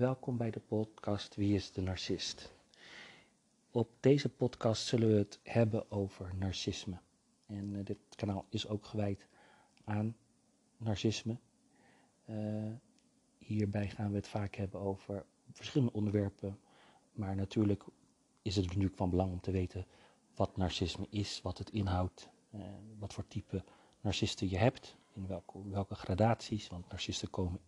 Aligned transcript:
welkom 0.00 0.36
bij 0.36 0.50
de 0.50 0.60
podcast 0.60 1.34
Wie 1.34 1.54
is 1.54 1.72
de 1.72 1.80
narcist? 1.80 2.52
Op 3.70 3.90
deze 4.00 4.28
podcast 4.28 4.86
zullen 4.86 5.08
we 5.08 5.14
het 5.14 5.40
hebben 5.42 5.90
over 5.90 6.34
narcisme. 6.38 6.98
En 7.46 7.72
uh, 7.74 7.84
dit 7.84 7.98
kanaal 8.16 8.46
is 8.48 8.68
ook 8.68 8.84
gewijd 8.84 9.26
aan 9.84 10.16
narcisme. 10.76 11.36
Uh, 12.26 12.72
hierbij 13.38 13.88
gaan 13.88 14.10
we 14.10 14.16
het 14.16 14.28
vaak 14.28 14.54
hebben 14.54 14.80
over 14.80 15.24
verschillende 15.52 15.92
onderwerpen. 15.92 16.58
Maar 17.12 17.36
natuurlijk 17.36 17.84
is 18.42 18.56
het 18.56 18.64
natuurlijk 18.66 18.96
van 18.96 19.10
belang 19.10 19.32
om 19.32 19.40
te 19.40 19.50
weten 19.50 19.86
wat 20.34 20.56
narcisme 20.56 21.06
is, 21.10 21.40
wat 21.42 21.58
het 21.58 21.70
inhoudt, 21.70 22.28
uh, 22.54 22.62
wat 22.98 23.12
voor 23.14 23.26
type 23.26 23.64
narcisten 24.00 24.48
je 24.48 24.58
hebt, 24.58 24.96
in 25.12 25.26
welke, 25.26 25.68
welke 25.68 25.94
gradaties. 25.94 26.68
Want 26.68 26.88
narcisten 26.88 27.30
komen 27.30 27.60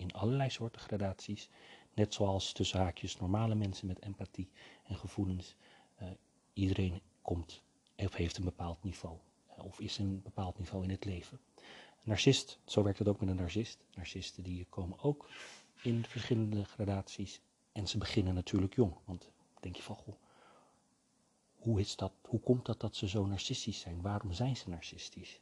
in 0.00 0.12
allerlei 0.12 0.50
soorten 0.50 0.80
gradaties. 0.80 1.48
Net 1.94 2.14
zoals 2.14 2.52
tussen 2.52 2.80
haakjes 2.80 3.16
normale 3.16 3.54
mensen 3.54 3.86
met 3.86 4.02
empathie 4.02 4.50
en 4.84 4.96
gevoelens. 4.96 5.54
Uh, 6.02 6.08
iedereen 6.52 7.00
komt 7.22 7.62
of 7.96 8.14
heeft 8.14 8.36
een 8.36 8.44
bepaald 8.44 8.82
niveau. 8.82 9.16
Uh, 9.58 9.64
of 9.64 9.80
is 9.80 9.98
een 9.98 10.22
bepaald 10.22 10.58
niveau 10.58 10.84
in 10.84 10.90
het 10.90 11.04
leven. 11.04 11.40
Narcist, 12.02 12.58
zo 12.64 12.82
werkt 12.82 12.98
het 12.98 13.08
ook 13.08 13.20
met 13.20 13.28
een 13.28 13.36
narcist. 13.36 13.84
Narcisten 13.94 14.42
die 14.42 14.66
komen 14.68 14.98
ook 15.00 15.28
in 15.82 16.04
verschillende 16.04 16.64
gradaties. 16.64 17.40
En 17.72 17.88
ze 17.88 17.98
beginnen 17.98 18.34
natuurlijk 18.34 18.74
jong. 18.74 18.94
Want 19.04 19.30
denk 19.60 19.76
je 19.76 19.82
van, 19.82 19.96
goh, 19.96 20.14
hoe 21.56 21.80
is 21.80 21.96
dat? 21.96 22.12
Hoe 22.22 22.40
komt 22.40 22.66
dat 22.66 22.80
dat 22.80 22.96
ze 22.96 23.08
zo 23.08 23.26
narcistisch 23.26 23.80
zijn? 23.80 24.02
Waarom 24.02 24.32
zijn 24.32 24.56
ze 24.56 24.68
narcistisch? 24.68 25.40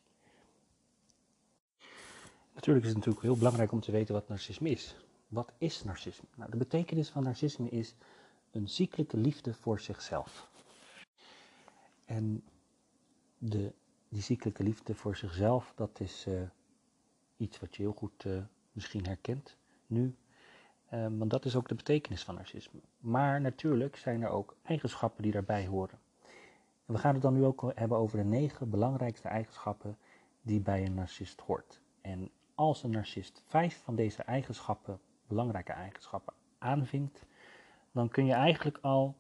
Natuurlijk 2.59 2.87
is 2.87 2.93
het 2.93 3.05
natuurlijk 3.05 3.27
heel 3.27 3.37
belangrijk 3.37 3.73
om 3.73 3.81
te 3.81 3.93
weten 3.93 4.15
wat 4.15 4.29
narcisme 4.29 4.71
is. 4.71 4.97
Wat 5.29 5.53
is 5.59 5.85
narcisme? 5.85 6.29
Nou, 6.37 6.51
de 6.51 6.57
betekenis 6.57 7.09
van 7.09 7.23
narcisme 7.23 7.69
is 7.69 7.95
een 8.51 8.69
ziekelijke 8.69 9.17
liefde 9.17 9.55
voor 9.55 9.81
zichzelf. 9.81 10.51
En 12.05 12.45
de, 13.39 13.73
die 14.09 14.23
ziekelijke 14.23 14.63
liefde 14.63 14.95
voor 14.95 15.17
zichzelf, 15.17 15.73
dat 15.77 16.01
is 16.01 16.25
uh, 16.29 16.41
iets 17.37 17.61
wat 17.61 17.77
je 17.77 17.83
heel 17.83 17.93
goed 17.93 18.25
uh, 18.25 18.43
misschien 18.73 19.07
herkent 19.07 19.57
nu. 19.87 20.17
Uh, 20.95 21.07
want 21.19 21.31
dat 21.31 21.45
is 21.45 21.57
ook 21.57 21.69
de 21.69 21.75
betekenis 21.75 22.23
van 22.25 22.35
narcisme. 22.35 22.81
Maar 22.99 23.41
natuurlijk 23.41 23.97
zijn 23.97 24.23
er 24.23 24.31
ook 24.31 24.57
eigenschappen 24.63 25.23
die 25.23 25.33
daarbij 25.33 25.67
horen. 25.67 25.99
En 26.87 26.95
we 26.95 26.99
gaan 26.99 27.13
het 27.13 27.23
dan 27.23 27.35
nu 27.35 27.45
ook 27.45 27.73
hebben 27.75 27.99
over 27.99 28.19
de 28.19 28.25
negen 28.25 28.71
belangrijkste 28.71 29.29
eigenschappen 29.29 29.99
die 30.43 30.61
bij 30.61 30.85
een 30.85 30.95
narcist 30.95 31.41
hoort. 31.41 31.81
En 32.01 32.31
als 32.59 32.83
een 32.83 32.91
narcist 32.91 33.43
vijf 33.47 33.83
van 33.83 33.95
deze 33.95 34.23
eigenschappen, 34.23 35.01
belangrijke 35.27 35.73
eigenschappen, 35.73 36.35
aanvinkt, 36.59 37.25
dan 37.93 38.09
kun 38.09 38.27
je 38.27 38.33
eigenlijk 38.33 38.79
al 38.81 39.17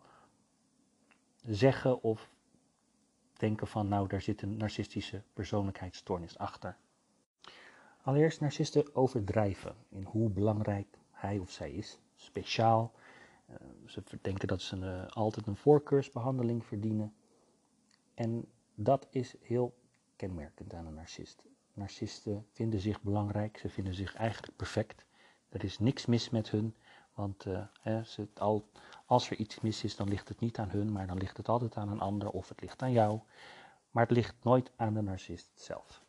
zeggen 1.42 2.02
of 2.02 2.30
denken 3.36 3.66
van 3.66 3.88
nou, 3.88 4.08
daar 4.08 4.20
zit 4.20 4.42
een 4.42 4.56
narcistische 4.56 5.22
persoonlijkheidsstoornis 5.32 6.38
achter. 6.38 6.76
Allereerst, 8.02 8.40
narcisten 8.40 8.94
overdrijven 8.94 9.76
in 9.88 10.02
hoe 10.02 10.30
belangrijk 10.30 10.98
hij 11.10 11.38
of 11.38 11.50
zij 11.50 11.70
is, 11.70 11.98
speciaal. 12.16 12.92
Uh, 13.50 13.56
ze 13.86 14.02
denken 14.22 14.48
dat 14.48 14.62
ze 14.62 14.76
uh, 14.76 15.06
altijd 15.06 15.46
een 15.46 15.56
voorkeursbehandeling 15.56 16.64
verdienen. 16.64 17.14
En 18.14 18.48
dat 18.74 19.06
is 19.10 19.34
heel 19.40 19.74
kenmerkend 20.16 20.74
aan 20.74 20.86
een 20.86 20.94
narcist. 20.94 21.47
Narcisten 21.78 22.46
vinden 22.50 22.80
zich 22.80 23.02
belangrijk, 23.02 23.58
ze 23.58 23.68
vinden 23.68 23.94
zich 23.94 24.14
eigenlijk 24.14 24.56
perfect. 24.56 25.06
Er 25.48 25.64
is 25.64 25.78
niks 25.78 26.06
mis 26.06 26.30
met 26.30 26.50
hun, 26.50 26.76
want 27.14 27.44
uh, 27.44 27.66
hè, 27.80 28.02
als 29.06 29.30
er 29.30 29.36
iets 29.36 29.60
mis 29.60 29.84
is, 29.84 29.96
dan 29.96 30.08
ligt 30.08 30.28
het 30.28 30.40
niet 30.40 30.58
aan 30.58 30.70
hun, 30.70 30.92
maar 30.92 31.06
dan 31.06 31.18
ligt 31.18 31.36
het 31.36 31.48
altijd 31.48 31.76
aan 31.76 31.88
een 31.88 32.00
ander 32.00 32.30
of 32.30 32.48
het 32.48 32.60
ligt 32.60 32.82
aan 32.82 32.92
jou. 32.92 33.20
Maar 33.90 34.02
het 34.02 34.16
ligt 34.16 34.44
nooit 34.44 34.72
aan 34.76 34.94
de 34.94 35.02
narcist 35.02 35.50
zelf. 35.54 36.04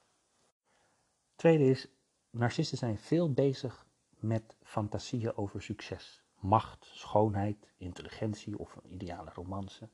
Tweede 1.35 1.63
is, 1.63 1.87
narcisten 2.29 2.77
zijn 2.77 2.97
veel 2.97 3.33
bezig 3.33 3.87
met 4.09 4.55
fantasieën 4.63 5.37
over 5.37 5.61
succes. 5.61 6.23
Macht, 6.39 6.85
schoonheid, 6.85 7.71
intelligentie 7.77 8.59
of 8.59 8.75
een 8.75 8.93
ideale 8.93 9.31
romance. 9.33 9.89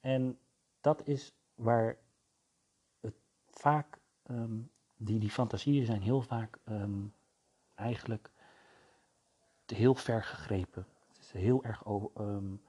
En 0.00 0.38
dat 0.80 1.06
is 1.06 1.34
waar 1.54 1.98
het 3.00 3.14
vaak 3.46 3.98
um, 4.30 4.70
die, 4.96 5.18
die 5.18 5.30
fantasieën 5.30 5.86
zijn 5.86 6.02
heel 6.02 6.22
vaak 6.22 6.58
um, 6.68 7.12
eigenlijk 7.74 8.30
heel 9.66 9.94
ver 9.94 10.22
gegrepen. 10.22 10.86
Het 11.08 11.18
is 11.20 11.30
heel 11.32 11.64
erg, 11.64 11.82
um, 12.18 12.60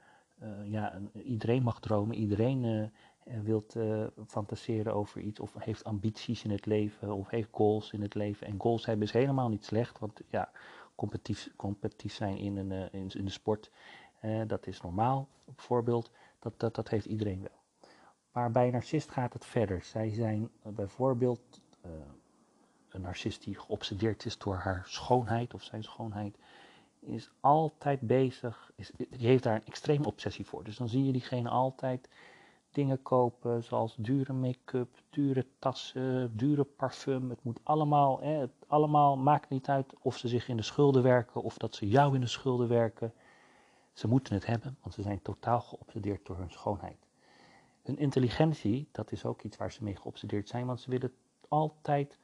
uh, 0.43 0.71
ja, 0.71 0.99
iedereen 1.13 1.63
mag 1.63 1.79
dromen, 1.79 2.15
iedereen 2.15 2.63
uh, 2.63 3.39
wil 3.41 3.65
uh, 3.77 4.07
fantaseren 4.27 4.93
over 4.93 5.21
iets 5.21 5.39
of 5.39 5.53
heeft 5.59 5.83
ambities 5.83 6.43
in 6.43 6.51
het 6.51 6.65
leven 6.65 7.13
of 7.13 7.29
heeft 7.29 7.49
goals 7.51 7.91
in 7.91 8.01
het 8.01 8.15
leven. 8.15 8.47
En 8.47 8.59
goals 8.59 8.85
hebben 8.85 9.05
is 9.05 9.11
helemaal 9.11 9.49
niet 9.49 9.65
slecht, 9.65 9.99
want 9.99 10.21
ja, 10.29 10.51
competitief, 10.95 11.49
competitief 11.55 12.13
zijn 12.13 12.37
in, 12.37 12.57
een, 12.57 12.91
in, 12.91 13.09
in 13.09 13.25
de 13.25 13.31
sport, 13.31 13.71
dat 14.47 14.67
is 14.67 14.81
normaal 14.81 15.27
bijvoorbeeld, 15.45 16.11
dat, 16.39 16.59
dat, 16.59 16.75
dat 16.75 16.89
heeft 16.89 17.05
iedereen 17.05 17.41
wel. 17.41 17.56
Maar 18.37 18.51
bij 18.51 18.65
een 18.65 18.71
narcist 18.71 19.11
gaat 19.11 19.33
het 19.33 19.45
verder. 19.45 19.83
Zij 19.83 20.09
zijn 20.09 20.41
uh, 20.41 20.73
bijvoorbeeld 20.73 21.61
uh, 21.85 21.91
een 22.89 23.01
narcist 23.01 23.43
die 23.43 23.59
geobsedeerd 23.59 24.25
is 24.25 24.37
door 24.37 24.55
haar 24.55 24.83
schoonheid 24.85 25.53
of 25.53 25.63
zijn 25.63 25.83
schoonheid, 25.83 26.37
is 26.99 27.31
altijd 27.39 28.01
bezig, 28.01 28.71
is, 28.75 28.91
die 28.95 29.27
heeft 29.27 29.43
daar 29.43 29.55
een 29.55 29.65
extreme 29.65 30.05
obsessie 30.05 30.45
voor. 30.45 30.63
Dus 30.63 30.77
dan 30.77 30.87
zie 30.87 31.05
je 31.05 31.11
diegene 31.11 31.49
altijd 31.49 32.09
dingen 32.71 33.01
kopen 33.01 33.63
zoals 33.63 33.95
dure 33.95 34.33
make-up, 34.33 34.89
dure 35.09 35.45
tassen, 35.59 36.37
dure 36.37 36.63
parfum. 36.63 37.29
Het 37.29 37.43
moet 37.43 37.59
allemaal, 37.63 38.19
hè, 38.21 38.31
het 38.31 38.53
allemaal 38.67 39.17
maakt 39.17 39.49
niet 39.49 39.69
uit 39.69 39.93
of 40.01 40.17
ze 40.17 40.27
zich 40.27 40.47
in 40.47 40.57
de 40.57 40.63
schulden 40.63 41.03
werken 41.03 41.41
of 41.41 41.57
dat 41.57 41.75
ze 41.75 41.87
jou 41.87 42.15
in 42.15 42.21
de 42.21 42.27
schulden 42.27 42.67
werken. 42.67 43.13
Ze 43.93 44.07
moeten 44.07 44.33
het 44.33 44.45
hebben, 44.45 44.77
want 44.81 44.93
ze 44.93 45.01
zijn 45.01 45.21
totaal 45.21 45.61
geobsedeerd 45.61 46.25
door 46.25 46.37
hun 46.37 46.51
schoonheid. 46.51 47.06
Hun 47.87 47.97
intelligentie, 47.97 48.89
dat 48.91 49.11
is 49.11 49.25
ook 49.25 49.41
iets 49.41 49.57
waar 49.57 49.71
ze 49.71 49.83
mee 49.83 49.95
geobsedeerd 49.95 50.49
zijn, 50.49 50.65
want 50.65 50.81
ze 50.81 50.89
willen 50.89 51.13
altijd 51.47 52.19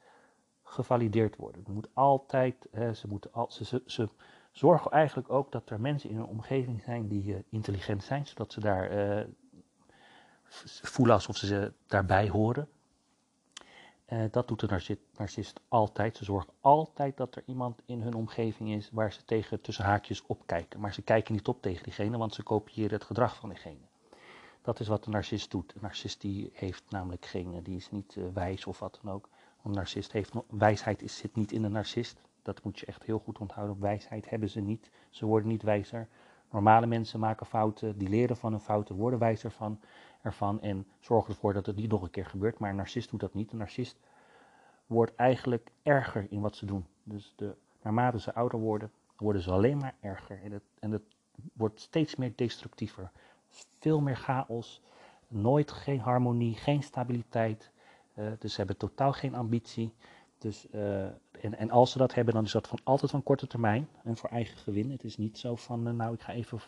gevalideerd 0.62 1.36
worden. 1.36 1.64
Moet 1.68 1.88
altijd, 1.92 2.68
hè, 2.70 2.94
ze, 2.94 3.08
moeten 3.08 3.30
ze, 3.48 3.82
ze, 3.86 4.08
zorgen 4.52 4.90
eigenlijk 4.90 5.30
ook 5.30 5.52
dat 5.52 5.70
er 5.70 5.80
mensen 5.80 6.10
in 6.10 6.16
hun 6.16 6.26
omgeving 6.26 6.82
zijn 6.82 7.08
die 7.08 7.24
uh, 7.24 7.38
intelligent 7.48 8.04
zijn, 8.04 8.26
zodat 8.26 8.52
ze 8.52 8.60
daar 8.60 9.16
uh, 9.18 9.24
voelen 10.82 11.14
alsof 11.14 11.36
ze 11.36 11.72
daarbij 11.86 12.28
horen. 12.28 12.68
Uh, 14.08 14.24
dat 14.30 14.48
doet 14.48 14.60
de 14.60 14.66
narcist, 14.66 15.00
narcist 15.16 15.60
altijd. 15.68 16.16
Ze 16.16 16.24
zorgen 16.24 16.52
altijd 16.60 17.16
dat 17.16 17.36
er 17.36 17.42
iemand 17.46 17.82
in 17.86 18.00
hun 18.00 18.14
omgeving 18.14 18.70
is 18.70 18.90
waar 18.92 19.12
ze 19.12 19.24
tegen 19.24 19.60
tussen 19.60 19.84
haakjes 19.84 20.26
opkijken. 20.26 20.80
Maar 20.80 20.94
ze 20.94 21.02
kijken 21.02 21.34
niet 21.34 21.48
op 21.48 21.62
tegen 21.62 21.82
diegene, 21.82 22.18
want 22.18 22.34
ze 22.34 22.42
kopiëren 22.42 22.92
het 22.92 23.04
gedrag 23.04 23.36
van 23.36 23.48
diegene. 23.48 23.92
Dat 24.64 24.80
is 24.80 24.88
wat 24.88 25.06
een 25.06 25.12
narcist 25.12 25.50
doet. 25.50 25.74
Een 25.74 25.80
narcist 25.82 26.20
die 26.20 26.50
heeft 26.52 26.84
namelijk 26.90 27.26
geen, 27.26 27.62
die 27.62 27.76
is 27.76 27.90
niet 27.90 28.14
uh, 28.16 28.24
wijs 28.34 28.66
of 28.66 28.78
wat 28.78 28.98
dan 29.02 29.12
ook. 29.12 29.28
Een 29.64 29.70
narcist 29.70 30.12
heeft, 30.12 30.32
wijsheid 30.50 31.02
is, 31.02 31.16
zit 31.16 31.36
niet 31.36 31.52
in 31.52 31.64
een 31.64 31.72
narcist. 31.72 32.20
Dat 32.42 32.62
moet 32.62 32.78
je 32.78 32.86
echt 32.86 33.02
heel 33.02 33.18
goed 33.18 33.38
onthouden. 33.38 33.80
Wijsheid 33.80 34.30
hebben 34.30 34.50
ze 34.50 34.60
niet. 34.60 34.90
Ze 35.10 35.26
worden 35.26 35.48
niet 35.48 35.62
wijzer. 35.62 36.08
Normale 36.50 36.86
mensen 36.86 37.20
maken 37.20 37.46
fouten, 37.46 37.98
die 37.98 38.08
leren 38.08 38.36
van 38.36 38.50
hun 38.50 38.60
fouten, 38.60 38.94
worden 38.94 39.18
wijzer 39.18 39.50
van, 39.50 39.80
ervan 40.22 40.60
en 40.60 40.86
zorgen 41.00 41.34
ervoor 41.34 41.52
dat 41.52 41.66
het 41.66 41.76
niet 41.76 41.90
nog 41.90 42.02
een 42.02 42.10
keer 42.10 42.26
gebeurt. 42.26 42.58
Maar 42.58 42.70
een 42.70 42.76
narcist 42.76 43.10
doet 43.10 43.20
dat 43.20 43.34
niet. 43.34 43.52
Een 43.52 43.58
narcist 43.58 43.96
wordt 44.86 45.14
eigenlijk 45.14 45.70
erger 45.82 46.26
in 46.30 46.40
wat 46.40 46.56
ze 46.56 46.66
doen. 46.66 46.86
Dus 47.02 47.32
de, 47.36 47.54
naarmate 47.82 48.20
ze 48.20 48.34
ouder 48.34 48.58
worden, 48.58 48.92
worden 49.16 49.42
ze 49.42 49.50
alleen 49.50 49.78
maar 49.78 49.94
erger. 50.00 50.42
En 50.42 50.52
het, 50.52 50.64
en 50.78 50.90
het 50.90 51.02
wordt 51.52 51.80
steeds 51.80 52.16
meer 52.16 52.32
destructiever 52.36 53.10
veel 53.78 54.00
meer 54.00 54.16
chaos, 54.16 54.80
nooit 55.28 55.70
geen 55.72 56.00
harmonie, 56.00 56.56
geen 56.56 56.82
stabiliteit. 56.82 57.70
Uh, 58.18 58.32
dus 58.38 58.50
ze 58.50 58.56
hebben 58.56 58.76
totaal 58.76 59.12
geen 59.12 59.34
ambitie. 59.34 59.94
Dus, 60.38 60.66
uh, 60.74 61.04
en, 61.04 61.58
en, 61.58 61.70
als 61.70 61.90
ze 61.90 61.98
dat 61.98 62.14
hebben, 62.14 62.34
dan 62.34 62.44
is 62.44 62.52
dat 62.52 62.68
van 62.68 62.78
altijd 62.84 63.10
van 63.10 63.22
korte 63.22 63.46
termijn 63.46 63.88
en 64.04 64.16
voor 64.16 64.30
eigen 64.30 64.58
gewin. 64.58 64.90
Het 64.90 65.04
is 65.04 65.16
niet 65.16 65.38
zo 65.38 65.56
van, 65.56 65.88
uh, 65.88 65.94
nou, 65.94 66.14
ik 66.14 66.20
ga 66.20 66.32
even 66.32 66.60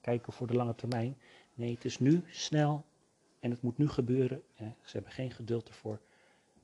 kijken 0.00 0.32
voor 0.32 0.46
de 0.46 0.54
lange 0.54 0.74
termijn. 0.74 1.16
Nee, 1.54 1.74
het 1.74 1.84
is 1.84 1.98
nu 1.98 2.24
snel 2.30 2.84
en 3.40 3.50
het 3.50 3.62
moet 3.62 3.78
nu 3.78 3.88
gebeuren. 3.88 4.42
ze 4.56 4.92
hebben 4.92 5.12
geen 5.12 5.30
geduld 5.30 5.68
ervoor. 5.68 6.00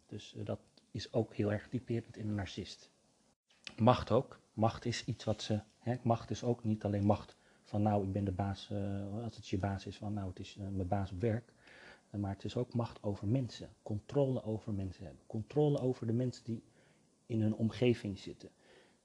Dus 0.06 0.34
dat 0.44 0.60
is 0.90 1.12
ook 1.12 1.34
heel 1.34 1.52
erg 1.52 1.68
typerend 1.68 2.16
in 2.16 2.28
een 2.28 2.34
narcist. 2.34 2.90
Macht 3.76 4.10
ook. 4.10 4.40
Macht 4.52 4.84
is 4.84 5.04
iets 5.04 5.24
wat 5.24 5.42
ze. 5.42 5.60
Hè, 5.78 5.96
macht 6.02 6.30
is 6.30 6.44
ook 6.44 6.64
niet 6.64 6.84
alleen 6.84 7.04
macht 7.04 7.36
van 7.70 7.82
nou, 7.82 8.04
ik 8.04 8.12
ben 8.12 8.24
de 8.24 8.32
baas, 8.32 8.68
uh, 8.72 9.24
als 9.24 9.36
het 9.36 9.48
je 9.48 9.58
baas 9.58 9.86
is, 9.86 9.96
van 9.96 10.12
nou, 10.12 10.28
het 10.28 10.38
is 10.38 10.56
uh, 10.56 10.68
mijn 10.68 10.88
baas 10.88 11.12
op 11.12 11.20
werk. 11.20 11.52
Uh, 12.10 12.20
maar 12.20 12.30
het 12.30 12.44
is 12.44 12.56
ook 12.56 12.74
macht 12.74 13.02
over 13.02 13.28
mensen, 13.28 13.68
controle 13.82 14.44
over 14.44 14.72
mensen 14.72 15.04
hebben, 15.04 15.22
controle 15.26 15.80
over 15.80 16.06
de 16.06 16.12
mensen 16.12 16.44
die 16.44 16.62
in 17.26 17.40
hun 17.40 17.54
omgeving 17.54 18.18
zitten. 18.18 18.48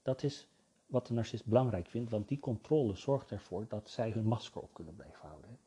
Dat 0.02 0.22
is 0.22 0.48
wat 0.86 1.06
de 1.06 1.12
narcist 1.12 1.46
belangrijk 1.46 1.86
vindt, 1.86 2.10
want 2.10 2.28
die 2.28 2.38
controle 2.38 2.96
zorgt 2.96 3.30
ervoor 3.30 3.66
dat 3.68 3.88
zij 3.88 4.10
hun 4.10 4.24
masker 4.26 4.60
op 4.60 4.74
kunnen 4.74 4.94
blijven 4.94 5.28
houden. 5.28 5.58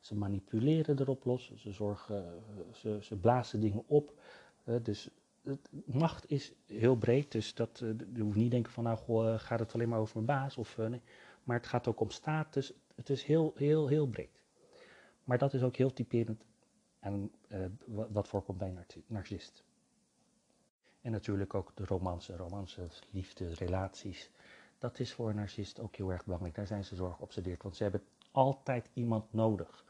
Ze 0.00 0.14
manipuleren 0.14 1.00
erop 1.00 1.24
los, 1.24 1.52
ze, 1.54 1.72
zorgen, 1.72 2.42
ze, 2.72 2.98
ze 3.00 3.16
blazen 3.16 3.60
dingen 3.60 3.82
op. 3.86 4.20
dus 4.82 5.10
macht 5.84 6.30
is 6.30 6.52
heel 6.66 6.96
breed, 6.96 7.32
dus 7.32 7.54
dat, 7.54 7.78
je 8.14 8.22
hoeft 8.22 8.36
niet 8.36 8.50
denken 8.50 8.72
van 8.72 8.84
nou 8.84 8.96
goh, 8.96 9.38
gaat 9.38 9.60
het 9.60 9.74
alleen 9.74 9.88
maar 9.88 9.98
over 9.98 10.14
mijn 10.22 10.38
baas. 10.38 10.56
Of, 10.56 10.76
nee. 10.76 11.02
Maar 11.44 11.56
het 11.56 11.66
gaat 11.66 11.88
ook 11.88 12.00
om 12.00 12.10
status, 12.10 12.72
het 12.94 13.10
is 13.10 13.22
heel, 13.22 13.52
heel, 13.56 13.86
heel 13.86 14.06
breed. 14.06 14.42
Maar 15.24 15.38
dat 15.38 15.54
is 15.54 15.62
ook 15.62 15.76
heel 15.76 15.92
typerend 15.92 16.44
en 16.98 17.32
wat 17.86 18.28
voorkomt 18.28 18.58
bij 18.58 18.68
een 18.68 19.02
narcist. 19.06 19.64
En 21.00 21.12
natuurlijk 21.12 21.54
ook 21.54 21.72
de 21.74 21.84
romance, 21.84 22.36
romances, 22.36 23.02
liefde, 23.10 23.54
relaties. 23.54 24.30
Dat 24.78 24.98
is 24.98 25.12
voor 25.12 25.28
een 25.28 25.36
narcist 25.36 25.80
ook 25.80 25.96
heel 25.96 26.12
erg 26.12 26.24
belangrijk. 26.24 26.54
Daar 26.54 26.66
zijn 26.66 26.84
ze 26.84 26.94
zorg 26.94 27.16
geobsedeerd, 27.16 27.62
want 27.62 27.76
ze 27.76 27.82
hebben 27.82 28.02
altijd 28.30 28.90
iemand 28.92 29.32
nodig. 29.32 29.84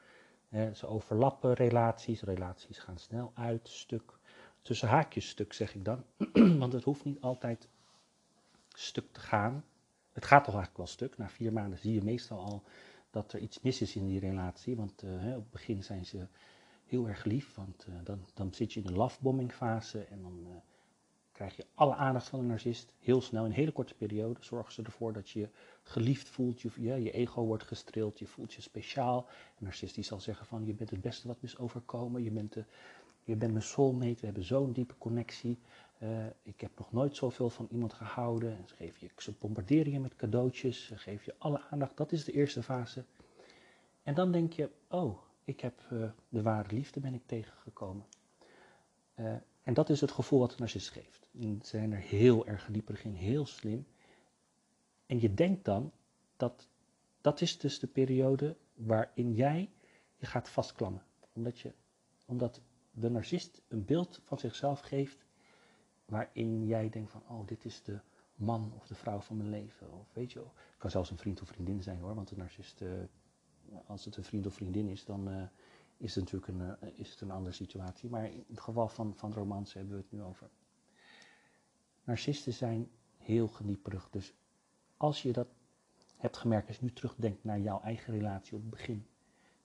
ze 0.74 0.86
overlappen 0.86 1.52
relaties, 1.52 2.22
relaties 2.22 2.78
gaan 2.78 2.98
snel 2.98 3.32
uit, 3.34 3.68
stuk. 3.68 4.18
Tussen 4.62 4.88
haakjes 4.88 5.28
stuk 5.28 5.52
zeg 5.52 5.74
ik 5.74 5.84
dan, 5.84 6.04
want 6.62 6.72
het 6.72 6.84
hoeft 6.84 7.04
niet 7.04 7.20
altijd 7.20 7.68
stuk 8.68 9.12
te 9.12 9.20
gaan. 9.20 9.64
Het 10.14 10.24
gaat 10.24 10.44
toch 10.44 10.54
eigenlijk 10.54 10.76
wel 10.76 10.86
stuk. 10.86 11.18
Na 11.18 11.28
vier 11.28 11.52
maanden 11.52 11.78
zie 11.78 11.94
je 11.94 12.02
meestal 12.02 12.38
al 12.38 12.62
dat 13.10 13.32
er 13.32 13.40
iets 13.40 13.60
mis 13.60 13.80
is 13.80 13.96
in 13.96 14.06
die 14.06 14.20
relatie. 14.20 14.76
Want 14.76 15.02
uh, 15.02 15.12
op 15.12 15.42
het 15.42 15.50
begin 15.50 15.82
zijn 15.82 16.06
ze 16.06 16.26
heel 16.84 17.08
erg 17.08 17.24
lief, 17.24 17.54
want 17.54 17.86
uh, 17.88 17.94
dan, 18.04 18.26
dan 18.34 18.54
zit 18.54 18.72
je 18.72 18.80
in 18.80 18.86
de 18.86 18.92
lovebombing 18.92 19.52
fase 19.52 20.04
en 20.04 20.22
dan... 20.22 20.38
Uh, 20.46 20.56
krijg 21.34 21.56
je 21.56 21.66
alle 21.74 21.94
aandacht 21.94 22.28
van 22.28 22.40
de 22.40 22.46
narcist 22.46 22.92
heel 22.98 23.20
snel, 23.20 23.44
in 23.44 23.50
een 23.50 23.56
hele 23.56 23.72
korte 23.72 23.94
periode. 23.94 24.40
Zorgen 24.40 24.72
ze 24.72 24.82
ervoor 24.82 25.12
dat 25.12 25.30
je 25.30 25.40
je 25.40 25.48
geliefd 25.82 26.28
voelt, 26.28 26.60
je, 26.60 26.70
ja, 26.78 26.94
je 26.94 27.10
ego 27.10 27.44
wordt 27.44 27.64
gestreeld, 27.64 28.18
je 28.18 28.26
voelt 28.26 28.52
je 28.52 28.62
speciaal. 28.62 29.26
Een 29.58 29.64
narcist 29.64 29.94
die 29.94 30.04
zal 30.04 30.20
zeggen 30.20 30.46
van, 30.46 30.66
je 30.66 30.74
bent 30.74 30.90
het 30.90 31.00
beste 31.00 31.26
wat 31.28 31.36
me 31.40 31.48
is 31.48 31.58
overkomen, 31.58 32.22
je 32.22 32.30
bent, 32.30 32.52
de, 32.52 32.64
je 33.22 33.36
bent 33.36 33.52
mijn 33.52 33.64
soulmate, 33.64 34.20
we 34.20 34.26
hebben 34.26 34.44
zo'n 34.44 34.72
diepe 34.72 34.98
connectie. 34.98 35.58
Uh, 36.02 36.26
ik 36.42 36.60
heb 36.60 36.78
nog 36.78 36.92
nooit 36.92 37.16
zoveel 37.16 37.50
van 37.50 37.68
iemand 37.70 37.92
gehouden. 37.92 38.56
En 38.56 38.68
ze, 38.68 38.74
geven 38.74 39.10
je, 39.16 39.32
bombarderen 39.38 39.92
je 39.92 40.00
met 40.00 40.16
cadeautjes, 40.16 40.86
ze 40.86 40.96
geven 40.96 41.22
je 41.24 41.34
alle 41.38 41.60
aandacht. 41.70 41.96
Dat 41.96 42.12
is 42.12 42.24
de 42.24 42.32
eerste 42.32 42.62
fase. 42.62 43.04
En 44.02 44.14
dan 44.14 44.32
denk 44.32 44.52
je, 44.52 44.70
oh, 44.88 45.18
ik 45.44 45.60
heb 45.60 45.80
uh, 45.92 46.10
de 46.28 46.42
ware 46.42 46.74
liefde 46.74 47.00
ben 47.00 47.14
ik 47.14 47.26
tegengekomen. 47.26 48.06
Uh, 49.16 49.34
en 49.62 49.74
dat 49.74 49.90
is 49.90 50.00
het 50.00 50.10
gevoel 50.10 50.38
wat 50.38 50.50
de 50.50 50.56
narcist 50.58 50.90
geeft. 50.90 51.28
Ze 51.40 51.58
zijn 51.62 51.92
er 51.92 51.98
heel 51.98 52.46
erg 52.46 52.68
dieper 52.70 53.00
in, 53.04 53.14
heel 53.14 53.46
slim. 53.46 53.86
En 55.06 55.20
je 55.20 55.34
denkt 55.34 55.64
dan 55.64 55.92
dat 56.36 56.68
dat 57.24 57.40
is 57.40 57.58
dus 57.58 57.78
de 57.78 57.86
periode 57.86 58.56
waarin 58.74 59.34
jij 59.34 59.70
je 60.16 60.26
gaat 60.26 60.48
vastklammen. 60.48 61.02
Omdat, 61.32 61.58
je, 61.58 61.72
omdat 62.26 62.60
de 62.90 63.10
narcist 63.10 63.62
een 63.68 63.84
beeld 63.84 64.20
van 64.22 64.38
zichzelf 64.38 64.80
geeft 64.80 65.23
waarin 66.04 66.66
jij 66.66 66.88
denkt 66.88 67.10
van, 67.10 67.22
oh, 67.28 67.46
dit 67.46 67.64
is 67.64 67.82
de 67.82 68.00
man 68.34 68.72
of 68.76 68.86
de 68.86 68.94
vrouw 68.94 69.20
van 69.20 69.36
mijn 69.36 69.50
leven. 69.50 69.92
Of 69.92 70.12
weet 70.12 70.32
je 70.32 70.38
het 70.38 70.48
kan 70.78 70.90
zelfs 70.90 71.10
een 71.10 71.18
vriend 71.18 71.42
of 71.42 71.48
vriendin 71.48 71.82
zijn 71.82 72.00
hoor, 72.00 72.14
want 72.14 72.28
de 72.28 72.36
narcist, 72.36 72.80
uh, 72.80 72.90
als 73.86 74.04
het 74.04 74.16
een 74.16 74.24
vriend 74.24 74.46
of 74.46 74.54
vriendin 74.54 74.88
is, 74.88 75.04
dan... 75.04 75.28
Uh, 75.28 75.42
is 75.96 76.14
het 76.14 76.24
natuurlijk 76.24 76.52
een, 76.52 76.78
eh, 76.80 76.98
is 76.98 77.10
het 77.10 77.20
een 77.20 77.30
andere 77.30 77.54
situatie. 77.54 78.10
Maar 78.10 78.24
in 78.24 78.44
het 78.48 78.60
geval 78.60 78.88
van, 78.88 79.14
van 79.16 79.32
romance 79.32 79.78
hebben 79.78 79.96
we 79.96 80.02
het 80.02 80.12
nu 80.12 80.22
over. 80.22 80.50
Narcisten 82.04 82.52
zijn 82.52 82.90
heel 83.16 83.48
genieperig. 83.48 84.10
Dus 84.10 84.34
als 84.96 85.22
je 85.22 85.32
dat 85.32 85.48
hebt 86.16 86.36
gemerkt, 86.36 86.68
als 86.68 86.76
je 86.76 86.84
nu 86.84 86.92
terugdenkt 86.92 87.44
naar 87.44 87.60
jouw 87.60 87.80
eigen 87.80 88.12
relatie 88.12 88.56
op 88.56 88.60
het 88.60 88.70
begin, 88.70 89.06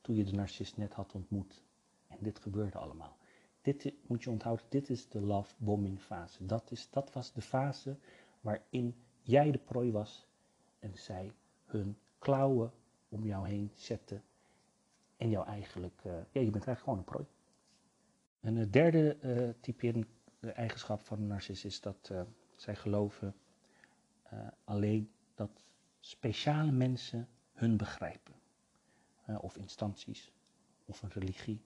toen 0.01 0.15
je 0.15 0.24
de 0.24 0.31
narcist 0.31 0.77
net 0.77 0.94
had 0.94 1.13
ontmoet, 1.13 1.63
en 2.07 2.18
dit 2.19 2.39
gebeurde 2.39 2.77
allemaal. 2.77 3.18
Dit 3.77 3.94
moet 4.07 4.24
je 4.24 4.30
onthouden, 4.30 4.66
dit 4.69 4.89
is 4.89 5.10
de 5.10 5.21
love 5.21 5.54
bombing 5.57 6.01
fase. 6.01 6.45
Dat, 6.45 6.71
is, 6.71 6.89
dat 6.89 7.13
was 7.13 7.33
de 7.33 7.42
fase 7.42 7.98
waarin 8.42 8.95
jij 9.21 9.51
de 9.51 9.57
prooi 9.57 9.92
was 9.92 10.27
en 10.80 10.98
zij 10.98 11.31
hun 11.66 11.98
klauwen 12.18 12.71
om 13.10 13.25
jou 13.25 13.48
heen 13.48 13.71
zetten 13.74 14.24
en 15.18 15.30
jou 15.30 15.48
eigenlijk, 15.48 16.01
uh, 16.06 16.12
ja, 16.13 16.42
je 16.42 16.51
bent 16.51 16.66
eigenlijk 16.66 16.80
gewoon 16.80 16.98
een 16.98 17.04
prooi. 17.04 17.25
En 18.39 18.56
het 18.56 18.74
derde 18.74 19.18
uh, 19.21 19.50
typerende 19.60 20.07
eigenschap 20.42 21.01
van 21.01 21.19
een 21.19 21.27
narcist 21.27 21.65
is 21.65 21.81
dat 21.81 22.13
zij 22.56 22.75
geloven 22.75 23.36
alleen 24.63 25.12
dat 25.36 25.63
speciale 26.00 26.72
mensen 26.72 27.27
hun 27.54 27.77
begrijpen. 27.77 28.33
of 29.39 29.57
instanties, 29.57 30.31
of 30.86 31.01
een 31.01 31.12
religie. 31.12 31.62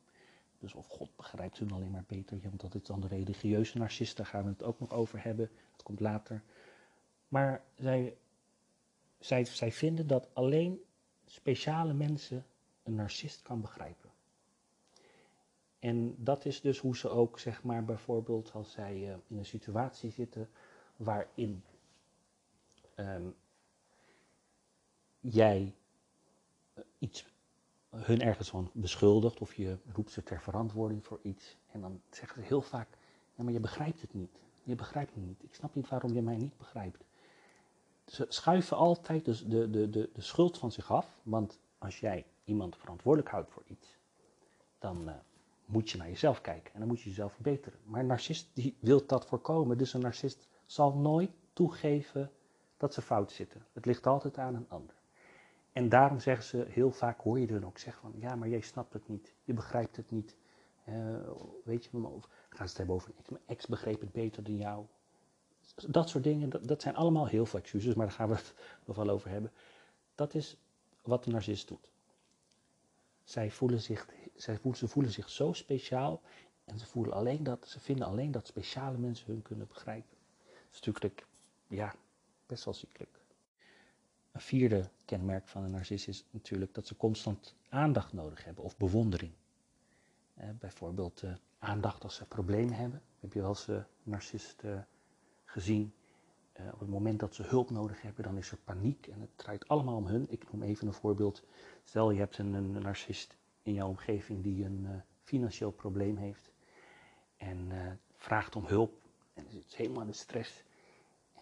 Dus 0.64 0.74
of 0.74 0.88
God 0.88 1.16
begrijpt 1.16 1.60
hun 1.60 1.72
alleen 1.72 1.92
maar 1.92 2.04
beter. 2.08 2.38
Ja, 2.38 2.48
want 2.48 2.62
dat 2.62 2.76
is 2.76 2.84
dan 2.84 3.02
de 3.02 3.08
religieuze 3.08 3.78
narcist, 3.78 4.18
daar 4.18 4.26
gaan 4.26 4.44
we 4.44 4.50
het 4.50 4.64
ook 4.64 4.80
nog 4.80 4.92
over 4.92 5.24
hebben. 5.24 5.50
Dat 5.72 5.84
komt 5.84 6.00
later. 6.00 6.44
Maar 7.28 7.64
zij, 7.76 8.18
zij, 9.20 9.46
zij 9.46 9.72
vinden 9.72 10.08
dat 10.08 10.28
alleen 10.34 10.82
speciale 11.26 11.94
mensen 11.94 12.46
een 12.84 12.96
narcist 12.96 13.42
kan 13.42 13.62
begrijpen. 13.62 14.10
En 15.80 16.16
dat 16.18 16.46
is 16.46 16.62
dus 16.62 16.80
hoe 16.80 16.98
ze 16.98 17.10
ook, 17.10 17.40
zeg 17.40 17.64
maar, 17.64 17.86
bijvoorbeeld 17.86 18.52
als 18.52 18.72
zij 18.72 18.96
uh, 18.96 19.16
in 19.28 19.38
een 19.38 19.46
situatie 19.46 20.12
zitten 20.12 20.50
waarin 20.96 21.64
um, 22.96 23.36
jij 25.20 25.76
uh, 26.78 26.84
iets, 27.00 27.33
hun 27.96 28.22
ergens 28.22 28.50
van 28.50 28.70
beschuldigt 28.74 29.40
of 29.40 29.54
je 29.54 29.78
roept 29.94 30.12
ze 30.12 30.24
ter 30.24 30.42
verantwoording 30.42 31.06
voor 31.06 31.20
iets. 31.22 31.58
En 31.72 31.82
dan 31.82 32.02
zeggen 32.10 32.42
ze 32.42 32.48
heel 32.48 32.62
vaak, 32.62 32.88
maar 33.36 33.54
je 33.54 33.60
begrijpt 33.60 34.02
het 34.02 34.14
niet. 34.14 34.40
Je 34.64 34.76
begrijpt 34.76 35.16
me 35.16 35.22
niet. 35.22 35.44
Ik 35.44 35.54
snap 35.54 35.76
niet 35.76 35.90
waarom 35.90 36.14
je 36.14 36.22
mij 36.22 36.36
niet 36.36 36.58
begrijpt. 36.58 37.04
Ze 38.06 38.26
schuiven 38.30 38.78
altijd 38.78 39.26
de, 39.26 39.48
de, 39.48 39.70
de, 39.70 39.90
de, 39.90 40.10
de 40.14 40.22
schuld 40.22 40.58
van 40.58 40.72
zich 40.72 40.92
af, 40.92 41.20
want 41.24 41.60
als 41.78 42.00
jij 42.00 42.26
iemand 42.44 42.78
verantwoordelijk 42.78 43.32
houdt 43.32 43.52
voor 43.52 43.64
iets, 43.68 43.98
dan 44.80 45.10
uh, 45.10 45.14
moet 45.66 45.90
je 45.90 45.98
naar 45.98 46.08
jezelf 46.10 46.42
kijken 46.42 46.74
en 46.74 46.80
dan 46.80 46.88
moet 46.88 47.02
je 47.02 47.10
jezelf 47.10 47.34
verbeteren. 47.34 47.80
Maar 47.84 48.00
een 48.00 48.06
narcist 48.06 48.50
die 48.54 48.78
wil 48.80 49.06
dat 49.06 49.26
voorkomen, 49.26 49.78
dus 49.78 49.94
een 49.94 50.02
narcist 50.02 50.48
zal 50.66 50.94
nooit 50.94 51.32
toegeven 51.54 52.32
dat 52.78 52.94
ze 52.94 53.02
fout 53.02 53.32
zitten. 53.32 53.66
Het 53.74 53.86
ligt 53.86 54.08
altijd 54.08 54.38
aan 54.38 54.56
een 54.56 54.70
ander. 54.70 54.96
En 55.74 55.90
daarom 55.90 56.20
zeggen 56.20 56.46
ze 56.46 56.66
heel 56.70 56.92
vaak, 56.92 57.22
hoor 57.22 57.40
je 57.40 57.48
dan 57.48 57.66
ook 57.66 57.78
zeggen 57.78 58.02
van, 58.02 58.20
ja, 58.20 58.36
maar 58.36 58.50
jij 58.50 58.62
snapt 58.62 58.94
het 58.94 59.08
niet, 59.08 59.34
je 59.44 59.54
begrijpt 59.54 59.96
het 59.96 60.12
niet. 60.12 60.36
Uh, 60.90 61.18
weet 61.64 61.84
je, 61.86 62.08
of 62.08 62.28
gaan 62.50 62.68
ze 62.68 62.70
het 62.70 62.78
hebben 62.78 62.96
over 62.96 63.10
een 63.10 63.24
mijn 63.30 63.44
ex 63.46 63.68
begreep 63.68 64.00
het 64.00 64.12
beter 64.12 64.44
dan 64.44 64.58
jou. 64.58 64.86
Dat 65.88 66.10
soort 66.10 66.24
dingen, 66.24 66.68
dat, 66.68 66.82
zijn 66.82 66.96
allemaal 66.96 67.28
heel 67.28 67.46
veel 67.46 67.60
excuses, 67.60 67.94
maar 67.94 68.06
daar 68.06 68.16
gaan 68.16 68.30
we 68.30 68.36
het 68.36 68.54
nog 68.86 68.96
wel 68.96 69.10
over 69.10 69.30
hebben. 69.30 69.52
Dat 70.16 70.34
is 70.34 70.58
wat 71.02 71.26
een 71.26 71.32
narcist 71.32 71.68
doet. 71.68 71.92
Zij 73.24 73.52
voelen 73.52 73.82
zich, 73.82 74.08
zij 74.36 74.58
voelen, 74.58 74.80
ze 74.80 74.88
voelen 74.88 75.12
zich 75.12 75.30
zo 75.30 75.54
speciaal 75.54 76.22
en 76.66 76.80
ze, 76.80 76.86
voelen 76.86 77.14
alleen 77.14 77.44
dat, 77.44 77.68
ze 77.68 77.80
vinden 77.80 78.08
alleen 78.08 78.32
dat 78.32 78.48
speciale 78.48 78.98
mensen 78.98 79.26
hun 79.26 79.42
kunnen 79.42 79.68
begrijpen. 79.68 80.18
Dat 80.46 80.72
is 80.72 80.82
natuurlijk, 80.82 81.26
ja, 81.68 81.96
best 82.46 82.66
wel 82.66 82.74
ziekelijk. 82.74 83.23
Een 84.34 84.42
vierde 84.42 84.90
kenmerk 85.06 85.48
van 85.48 85.64
een 85.64 85.72
narcist 85.72 86.08
is 86.08 86.26
natuurlijk 86.32 86.74
dat 86.74 86.88
ze 86.88 86.96
constant 86.96 87.56
aandacht 87.70 88.14
nodig 88.14 88.46
hebben 88.46 88.64
of 88.64 88.78
bewondering. 88.78 89.32
Eh, 90.34 90.50
bijvoorbeeld 90.60 91.22
eh, 91.24 91.34
aandacht 91.60 92.04
als 92.04 92.16
ze 92.16 92.26
problemen 92.26 92.74
hebben. 92.74 93.02
Heb 93.20 93.34
je 93.34 93.40
wel 93.40 93.50
eens 93.50 93.68
uh, 93.68 93.84
narcisten 94.04 94.88
gezien 95.46 95.94
uh, 96.60 96.68
op 96.74 96.80
het 96.80 96.90
moment 96.90 97.20
dat 97.20 97.36
ze 97.36 97.44
hulp 97.44 97.70
nodig 97.70 98.02
hebben, 98.02 98.24
dan 98.24 98.38
is 98.38 98.52
er 98.52 98.58
paniek 98.58 99.08
en 99.08 99.22
het 99.22 99.38
draait 99.38 99.68
allemaal 99.68 99.96
om 99.96 100.08
hun. 100.08 100.26
Ik 100.30 100.52
noem 100.52 100.64
even 100.64 100.88
een 100.88 100.94
voorbeeld. 100.94 101.44
Stel 101.84 102.12
je 102.12 102.20
hebt 102.20 102.38
een, 102.38 102.54
een 102.54 102.72
narcist 102.72 103.38
in 103.62 103.74
jouw 103.74 103.88
omgeving 103.88 104.44
die 104.44 104.66
een 104.66 105.02
financieel 105.24 105.72
probleem 105.72 106.18
heeft 106.18 106.52
en 107.38 107.72
vraagt 108.16 108.56
om 108.56 108.66
hulp 108.66 109.02
en 109.34 109.46
is 109.50 109.76
helemaal 109.76 110.06
in 110.06 110.14
stress. 110.14 110.64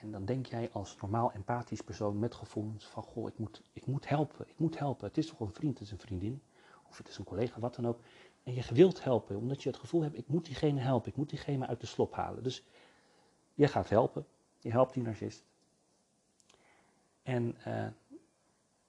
En 0.02 0.12
dan 0.12 0.26
denk 0.26 0.46
jij 0.46 0.72
als 0.72 0.96
normaal 1.02 1.32
empathisch 1.32 1.82
persoon 1.82 2.20
met 2.20 2.36
gevoelens 2.36 2.86
van, 2.86 3.04
goh, 3.04 3.28
ik 3.28 3.38
moet, 3.38 3.62
ik 3.74 3.86
moet 3.86 4.10
helpen, 4.10 4.48
ik 4.48 4.60
moet 4.60 4.80
helpen. 4.80 5.08
Het 5.08 5.18
is 5.18 5.28
toch 5.28 5.40
een 5.40 5.54
vriend, 5.54 5.80
het 5.80 5.88
is 5.88 5.92
een 5.92 6.00
vriendin, 6.00 6.42
of 6.90 6.98
het 6.98 7.08
is 7.08 7.18
een 7.18 7.26
collega, 7.26 7.60
wat 7.60 7.76
dan 7.76 7.88
ook. 7.88 8.00
En 8.44 8.54
je 8.54 8.64
wilt 8.74 9.04
helpen, 9.04 9.36
omdat 9.36 9.64
je 9.64 9.70
het 9.70 9.78
gevoel 9.78 10.02
hebt, 10.02 10.18
ik 10.18 10.28
moet 10.28 10.46
diegene 10.46 10.80
helpen, 10.80 11.12
ik 11.12 11.18
moet 11.18 11.30
diegene 11.30 11.68
uit 11.68 11.80
de 11.80 11.86
slop 11.86 12.14
halen. 12.14 12.44
Dus 12.44 12.64
je 13.54 13.68
gaat 13.68 13.90
helpen, 13.90 14.26
je 14.60 14.72
helpt 14.72 14.94
die 14.94 15.04
narcist. 15.04 15.44
En 17.24 17.58
uh, 17.68 17.88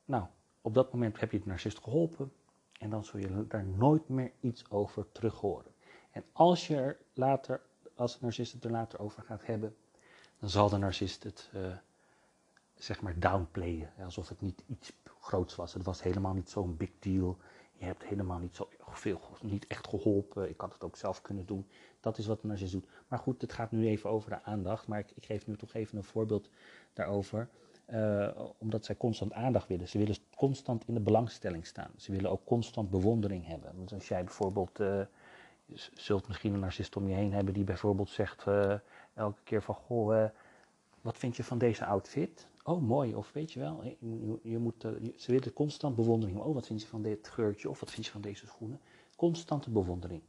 nou, 0.05 0.25
op 0.61 0.75
dat 0.75 0.93
moment 0.93 1.21
heb 1.21 1.33
je 1.33 1.41
de 1.41 1.49
narcist 1.49 1.79
geholpen 1.79 2.33
en 2.79 2.91
dan 2.91 3.05
zul 3.05 3.21
je 3.21 3.47
daar 3.47 3.67
nooit 3.67 4.09
meer 4.09 4.33
iets 4.41 4.71
over 4.71 5.13
terug 5.13 5.41
horen. 5.41 5.73
En 6.11 6.25
als 6.33 6.67
je 6.67 6.77
er 6.77 6.99
later, 7.13 7.63
als 7.95 8.13
de 8.13 8.19
narcist 8.25 8.53
het 8.53 8.65
er 8.65 8.71
later 8.71 8.99
over 8.99 9.23
gaat 9.23 9.47
hebben, 9.47 9.77
dan 10.43 10.51
zal 10.51 10.69
de 10.69 10.77
narcist 10.77 11.23
het 11.23 11.51
uh, 11.55 11.61
zeg 12.75 13.01
maar 13.01 13.19
downplayen. 13.19 13.91
Alsof 14.05 14.29
het 14.29 14.41
niet 14.41 14.63
iets 14.67 14.93
groots 15.21 15.57
was. 15.57 15.75
Het 15.75 15.85
was 15.85 16.03
helemaal 16.03 16.35
niet 16.35 16.51
zo'n 16.51 16.77
big 16.77 16.91
deal. 16.99 17.39
Je 17.73 17.85
hebt 17.85 18.05
helemaal 18.05 18.39
niet 18.39 18.57
zo 18.57 18.69
veel, 18.91 19.21
niet 19.41 19.67
echt 19.67 19.89
geholpen. 19.89 20.49
Ik 20.49 20.61
had 20.61 20.73
het 20.73 20.85
ook 20.85 20.97
zelf 20.97 21.23
kunnen 21.23 21.47
doen. 21.47 21.67
Dat 22.01 22.19
is 22.19 22.27
wat 22.27 22.43
een 22.43 22.49
narcist 22.49 22.73
doet. 22.73 22.87
Maar 23.09 23.19
goed, 23.19 23.41
het 23.41 23.53
gaat 23.53 23.71
nu 23.71 23.87
even 23.87 24.11
over 24.11 24.31
de 24.31 24.43
aandacht. 24.43 24.87
Maar 24.87 24.99
ik, 24.99 25.11
ik 25.15 25.25
geef 25.25 25.47
nu 25.47 25.57
toch 25.57 25.75
even 25.75 25.99
een 25.99 26.05
voorbeeld 26.05 26.49
daarover. 26.93 27.49
Uh, 27.87 28.29
omdat 28.59 28.85
zij 28.85 28.97
constant 28.97 29.33
aandacht 29.33 29.69
willen. 29.69 29.89
Ze 29.89 29.99
willen 29.99 30.17
constant 30.37 30.85
in 30.87 30.95
de 30.95 31.01
belangstelling 31.01 31.67
staan. 31.67 31.91
Ze 31.97 32.13
willen 32.13 32.31
ook 32.31 32.45
constant 32.45 32.91
bewondering 32.91 33.47
hebben. 33.47 33.77
Want 33.77 33.93
als 33.93 34.09
jij 34.09 34.25
bijvoorbeeld, 34.25 34.81
uh, 34.81 35.01
zult 35.95 36.29
misschien 36.29 36.55
een 36.55 36.61
narcist 36.61 36.97
om 36.97 37.09
je 37.09 37.15
heen 37.15 37.33
hebben 37.33 37.55
die 37.55 37.65
bijvoorbeeld 37.65 38.11
zegt 38.11 38.45
elke 39.15 39.41
keer 39.45 39.63
van, 39.63 39.75
goh, 39.75 40.29
wat 41.01 41.19
vind 41.19 41.37
je 41.37 41.45
van 41.45 41.59
deze 41.59 41.85
outfit? 41.85 42.47
Oh, 42.65 42.83
mooi. 42.83 43.15
Of 43.15 43.33
weet 43.33 43.53
je 43.53 43.61
wel, 43.61 43.85
je, 44.43 44.59
moet, 44.59 44.87
ze 45.17 45.33
willen 45.33 45.53
constant 45.53 45.97
bewondering. 45.97 46.39
Oh, 46.39 46.55
wat 46.55 46.67
vind 46.67 46.83
je 46.83 46.89
van 46.89 47.03
dit 47.03 47.29
geurtje? 47.29 47.71
Of 47.71 47.81
wat 47.81 47.91
vind 47.91 48.07
je 48.07 48.13
van 48.13 48.21
deze 48.21 48.47
schoenen? 48.47 48.81
Constante 49.17 49.71
bewondering. 49.71 50.23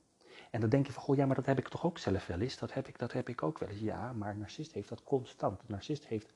En 0.51 0.61
dan 0.61 0.69
denk 0.69 0.85
je 0.85 0.93
van, 0.93 1.03
goh, 1.03 1.15
ja, 1.15 1.25
maar 1.25 1.35
dat 1.35 1.45
heb 1.45 1.57
ik 1.57 1.67
toch 1.67 1.85
ook 1.85 1.97
zelf 1.97 2.27
wel 2.27 2.39
eens? 2.39 2.57
Dat 2.57 2.73
heb 2.73 2.87
ik, 2.87 2.99
dat 2.99 3.11
heb 3.11 3.29
ik 3.29 3.43
ook 3.43 3.59
wel 3.59 3.69
eens. 3.69 3.79
Ja, 3.79 4.13
maar 4.13 4.31
een 4.31 4.39
narcist 4.39 4.71
heeft 4.71 4.89
dat 4.89 5.03
constant. 5.03 5.59
Een 5.59 5.65
narcist 5.67 6.05
heeft 6.05 6.33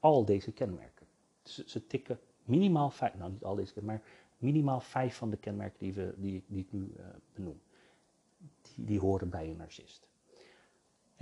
al 0.00 0.24
deze 0.24 0.52
kenmerken. 0.52 1.06
Ze, 1.42 1.62
ze 1.66 1.86
tikken 1.86 2.20
minimaal 2.44 2.90
vijf, 2.90 3.14
nou 3.14 3.30
niet 3.30 3.44
al 3.44 3.54
deze 3.54 3.72
kenmerken, 3.72 4.04
maar 4.06 4.14
minimaal 4.38 4.80
vijf 4.80 5.16
van 5.16 5.30
de 5.30 5.36
kenmerken 5.36 5.78
die, 5.78 5.92
we, 5.92 6.14
die, 6.16 6.44
die 6.46 6.60
ik 6.60 6.72
nu 6.72 6.92
uh, 6.96 7.06
benoem. 7.34 7.60
Die, 8.62 8.84
die 8.84 9.00
horen 9.00 9.30
bij 9.30 9.48
een 9.48 9.56
narcist. 9.56 10.08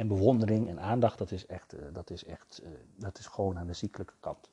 En 0.01 0.09
bewondering 0.09 0.69
en 0.69 0.81
aandacht, 0.81 1.19
dat 1.19 1.31
is 1.31 1.47
echt, 1.47 1.75
uh, 1.75 1.81
dat 1.93 2.11
is 2.11 2.25
echt, 2.25 2.61
uh, 2.65 2.69
dat 2.97 3.19
is 3.19 3.27
gewoon 3.27 3.59
aan 3.59 3.67
de 3.67 3.73
ziekelijke 3.73 4.15
kant. 4.21 4.51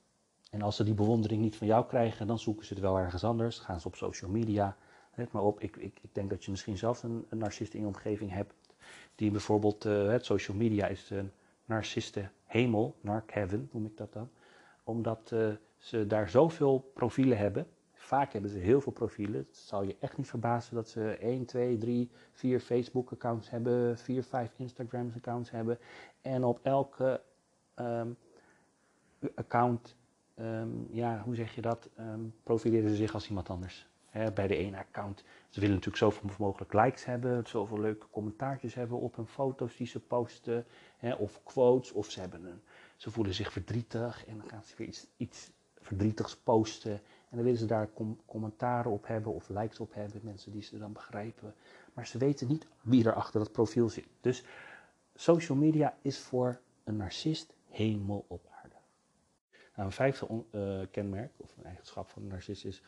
En 0.52 0.62
als 0.62 0.76
ze 0.76 0.84
die 0.84 0.94
bewondering 0.94 1.42
niet 1.42 1.56
van 1.56 1.68
jou 1.68 1.86
krijgen, 1.86 2.28
dan 2.28 2.40
zoeken 2.40 2.66
ze 2.66 2.74
het 2.74 2.82
wel 2.82 3.00
ergens 3.00 3.24
anders. 3.24 3.60
Gaan 3.60 3.80
ze 3.80 3.88
op 3.88 3.96
social 3.96 4.32
media. 4.32 4.78
Let 5.16 5.32
maar 5.32 5.42
op, 5.42 5.60
ik, 5.60 5.76
ik, 5.76 6.00
ik 6.02 6.10
denk 6.16 6.30
dat 6.30 6.44
je 6.44 6.52
misschien 6.52 6.78
zelf 6.78 7.04
een, 7.04 7.26
narcist 7.30 7.74
in 7.74 7.80
je 7.80 7.88
omgeving 7.88 8.32
hebt. 8.32 8.54
Die 9.16 9.32
bijvoorbeeld, 9.32 9.84
het 9.84 10.26
social 10.26 10.58
media 10.58 10.88
is 10.88 11.10
een 11.10 11.32
narcisten 11.66 12.32
hemel, 12.44 12.96
narc 13.02 13.32
heaven 13.32 13.70
noem 13.72 13.86
ik 13.86 13.98
dat 13.98 14.14
dan. 14.14 14.30
Omdat 14.84 15.32
uh, 15.34 15.48
ze 15.78 16.08
daar 16.08 16.30
zoveel 16.30 16.92
profielen 16.94 17.38
hebben. 17.38 17.68
Vaak 18.08 18.34
hebben 18.34 18.52
ze 18.52 18.58
heel 18.58 18.82
veel 18.82 18.92
profielen. 18.92 19.46
Het 19.48 19.58
zal 19.58 19.84
je 19.84 19.96
echt 20.00 20.18
niet 20.18 20.28
verbazen 20.28 20.76
dat 20.76 20.90
ze 20.90 21.18
1, 21.18 21.46
2, 21.46 21.78
3, 21.78 22.10
4 22.32 22.60
Facebook-accounts 22.60 23.50
hebben, 23.50 23.98
4, 23.98 24.24
5 24.24 24.52
Instagram-accounts 24.58 25.52
hebben. 25.52 25.80
En 26.22 26.44
op 26.44 26.60
elke 26.64 27.22
um, 27.76 28.18
account, 29.36 29.96
um, 30.40 30.88
ja, 30.92 31.22
hoe 31.26 31.36
zeg 31.36 31.56
je 31.56 31.62
dat, 31.62 31.90
um, 32.00 32.34
profileren 32.44 32.90
ze 32.90 32.96
zich 32.96 33.14
als 33.14 33.28
iemand 33.28 33.50
anders. 33.50 33.88
Bij 34.34 34.48
de 34.48 34.56
ene 34.56 34.78
account. 34.78 35.24
Ze 35.50 35.60
willen 35.60 35.76
natuurlijk 35.76 36.04
zoveel 36.04 36.30
mogelijk 36.38 36.74
likes 36.74 37.06
hebben, 37.06 37.48
zoveel 37.48 37.80
leuke 37.80 38.06
commentaartjes 38.12 38.74
hebben 38.74 39.00
op 39.00 39.16
hun 39.16 39.28
foto's 39.28 39.78
die 39.78 39.88
ze 39.88 40.00
posten, 40.00 40.66
he, 40.98 41.14
of 41.14 41.44
quotes, 41.44 41.92
of 41.92 42.12
ze, 42.12 42.20
hebben 42.20 42.46
een, 42.46 42.62
ze 42.96 43.12
voelen 43.12 43.34
zich 43.34 43.52
verdrietig 43.52 44.26
en 44.26 44.38
dan 44.38 44.48
gaan 44.50 44.64
ze 44.64 44.74
weer 44.78 44.88
iets, 44.88 45.08
iets 45.18 45.52
verdrietigs 45.88 46.36
posten. 46.36 47.02
En 47.30 47.36
dan 47.36 47.44
willen 47.44 47.60
ze 47.60 47.66
daar 47.66 47.90
com 47.94 48.20
commentaren 48.26 48.92
op 48.92 49.08
hebben 49.08 49.34
of 49.34 49.50
likes 49.50 49.80
op 49.80 49.94
hebben, 49.94 50.22
mensen 50.24 50.52
die 50.52 50.62
ze 50.62 50.78
dan 50.78 50.94
begrijpen. 50.94 51.54
Maar 51.94 52.08
ze 52.08 52.18
weten 52.18 52.48
niet 52.48 52.68
wie 52.82 53.06
er 53.06 53.14
achter 53.14 53.40
dat 53.40 53.52
profiel 53.52 53.90
zit. 53.90 54.08
Dus 54.22 54.44
social 55.16 55.58
media 55.58 55.98
is 56.02 56.20
voor 56.20 56.60
een 56.84 56.98
narcist 56.98 57.54
hemel 57.70 58.26
op 58.28 58.48
aarde. 58.62 58.76
Nou, 59.76 59.88
een 59.88 59.92
vijfde 59.92 60.44
uh, 60.52 60.86
kenmerk 60.92 61.32
of 61.38 61.58
een 61.58 61.66
eigenschap 61.66 62.10
van 62.10 62.22
een 62.22 62.28
narcist 62.28 62.66
is 62.66 62.84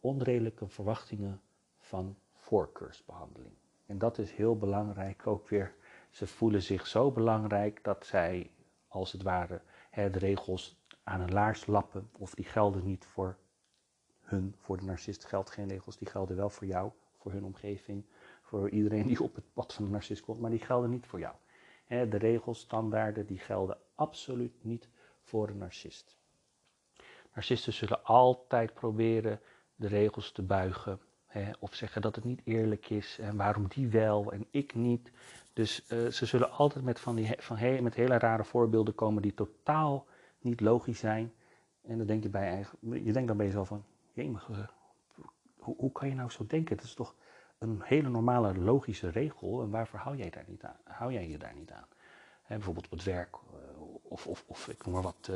onredelijke 0.00 0.68
verwachtingen 0.68 1.40
van 1.78 2.16
voorkeursbehandeling. 2.34 3.54
En 3.86 3.98
dat 3.98 4.18
is 4.18 4.32
heel 4.32 4.56
belangrijk 4.56 5.26
ook 5.26 5.48
weer. 5.48 5.74
Ze 6.10 6.26
voelen 6.26 6.62
zich 6.62 6.86
zo 6.86 7.10
belangrijk 7.10 7.84
dat 7.84 8.06
zij, 8.06 8.50
als 8.88 9.12
het 9.12 9.22
ware, 9.22 9.60
de 9.90 10.08
regels 10.10 10.76
aan 11.02 11.20
een 11.20 11.32
laars 11.32 11.66
lappen. 11.66 12.10
Of 12.18 12.34
die 12.34 12.44
gelden 12.44 12.84
niet 12.84 13.04
voor 13.04 13.36
hun, 14.24 14.54
voor 14.58 14.76
de 14.76 14.84
narcist 14.84 15.24
geldt 15.24 15.50
geen 15.50 15.68
regels. 15.68 15.98
Die 15.98 16.08
gelden 16.08 16.36
wel 16.36 16.50
voor 16.50 16.66
jou, 16.66 16.90
voor 17.18 17.32
hun 17.32 17.44
omgeving, 17.44 18.04
voor 18.42 18.70
iedereen 18.70 19.06
die 19.06 19.22
op 19.22 19.34
het 19.34 19.44
pad 19.52 19.72
van 19.72 19.84
de 19.84 19.90
narcist 19.90 20.22
komt. 20.22 20.40
Maar 20.40 20.50
die 20.50 20.58
gelden 20.58 20.90
niet 20.90 21.06
voor 21.06 21.18
jou. 21.18 21.34
De 21.88 22.16
regels, 22.16 22.60
standaarden, 22.60 23.26
die 23.26 23.38
gelden 23.38 23.78
absoluut 23.94 24.64
niet 24.64 24.88
voor 25.22 25.48
een 25.48 25.58
narcist. 25.58 26.16
Narcisten 27.34 27.72
zullen 27.72 28.04
altijd 28.04 28.74
proberen 28.74 29.40
de 29.76 29.86
regels 29.86 30.32
te 30.32 30.42
buigen. 30.42 30.98
Of 31.58 31.74
zeggen 31.74 32.02
dat 32.02 32.14
het 32.14 32.24
niet 32.24 32.40
eerlijk 32.44 32.90
is 32.90 33.18
en 33.18 33.36
waarom 33.36 33.68
die 33.68 33.88
wel 33.88 34.32
en 34.32 34.46
ik 34.50 34.74
niet. 34.74 35.10
Dus 35.52 35.84
uh, 35.88 36.08
ze 36.08 36.26
zullen 36.26 36.50
altijd 36.50 36.84
met, 36.84 37.00
van 37.00 37.14
die, 37.14 37.34
van 37.38 37.56
he, 37.56 37.80
met 37.80 37.94
hele 37.94 38.18
rare 38.18 38.44
voorbeelden 38.44 38.94
komen 38.94 39.22
die 39.22 39.34
totaal 39.34 40.06
niet 40.40 40.60
logisch 40.60 40.98
zijn. 40.98 41.32
En 41.82 41.98
dan 41.98 42.06
denk 42.06 42.22
je 42.22 42.28
bij 42.28 42.66
je 42.80 43.12
denkt 43.12 43.28
dan 43.28 43.36
bij 43.36 43.46
jezelf 43.46 43.68
van, 43.68 43.84
jemig, 44.14 44.48
uh, 44.48 44.58
hoe, 45.58 45.76
hoe 45.76 45.92
kan 45.92 46.08
je 46.08 46.14
nou 46.14 46.30
zo 46.30 46.46
denken? 46.46 46.76
Het 46.76 46.84
is 46.84 46.94
toch 46.94 47.14
een 47.58 47.82
hele 47.84 48.08
normale 48.08 48.58
logische 48.58 49.08
regel 49.08 49.62
en 49.62 49.70
waarvoor 49.70 49.98
hou 49.98 50.16
jij, 50.16 50.30
daar 50.30 50.44
niet 50.46 50.62
aan, 50.62 50.76
hou 50.84 51.12
jij 51.12 51.28
je 51.28 51.38
daar 51.38 51.54
niet 51.54 51.70
aan? 51.70 51.86
Hè, 52.42 52.54
bijvoorbeeld 52.54 52.84
op 52.84 52.90
het 52.90 53.02
werk 53.02 53.34
uh, 53.34 53.82
of, 54.02 54.26
of, 54.26 54.44
of 54.46 54.68
ik 54.68 54.84
noem 54.84 54.94
maar 54.94 55.02
wat 55.02 55.30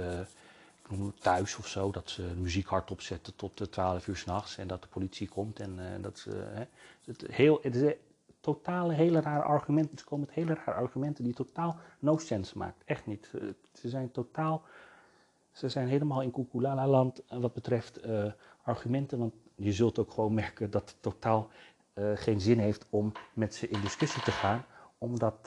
thuis 1.20 1.56
of 1.56 1.66
zo, 1.66 1.90
dat 1.90 2.10
ze 2.10 2.22
muziek 2.22 2.66
hardop 2.66 3.00
zetten 3.00 3.36
tot 3.36 3.72
12 3.72 4.06
uur 4.06 4.16
s'nachts 4.16 4.58
en 4.58 4.68
dat 4.68 4.82
de 4.82 4.88
politie 4.88 5.28
komt 5.28 5.60
en 5.60 6.02
dat 6.02 6.18
ze. 6.18 6.66
Het, 7.04 7.26
heel, 7.30 7.58
het 7.62 7.74
is 7.74 7.94
totale, 8.40 8.92
hele 8.92 9.20
rare 9.20 9.42
argumenten. 9.42 9.98
Ze 9.98 10.04
komen 10.04 10.26
met 10.26 10.34
hele 10.34 10.54
rare 10.54 10.72
argumenten 10.72 11.24
die 11.24 11.34
totaal 11.34 11.76
no 11.98 12.16
sense 12.16 12.58
maakt. 12.58 12.82
Echt 12.84 13.06
niet. 13.06 13.30
Eh, 13.34 13.48
ze 13.72 13.88
zijn 13.88 14.10
totaal. 14.10 14.62
Ze 15.58 15.68
zijn 15.68 15.88
helemaal 15.88 16.22
in 16.22 16.30
Kukulala-land 16.30 17.22
wat 17.28 17.52
betreft 17.52 18.06
uh, 18.06 18.32
argumenten, 18.62 19.18
want 19.18 19.34
je 19.54 19.72
zult 19.72 19.98
ook 19.98 20.10
gewoon 20.10 20.34
merken 20.34 20.70
dat 20.70 20.90
het 20.90 21.02
totaal 21.02 21.48
uh, 21.94 22.10
geen 22.14 22.40
zin 22.40 22.58
heeft 22.58 22.86
om 22.90 23.12
met 23.32 23.54
ze 23.54 23.68
in 23.68 23.80
discussie 23.80 24.22
te 24.22 24.30
gaan, 24.30 24.64
omdat 24.98 25.46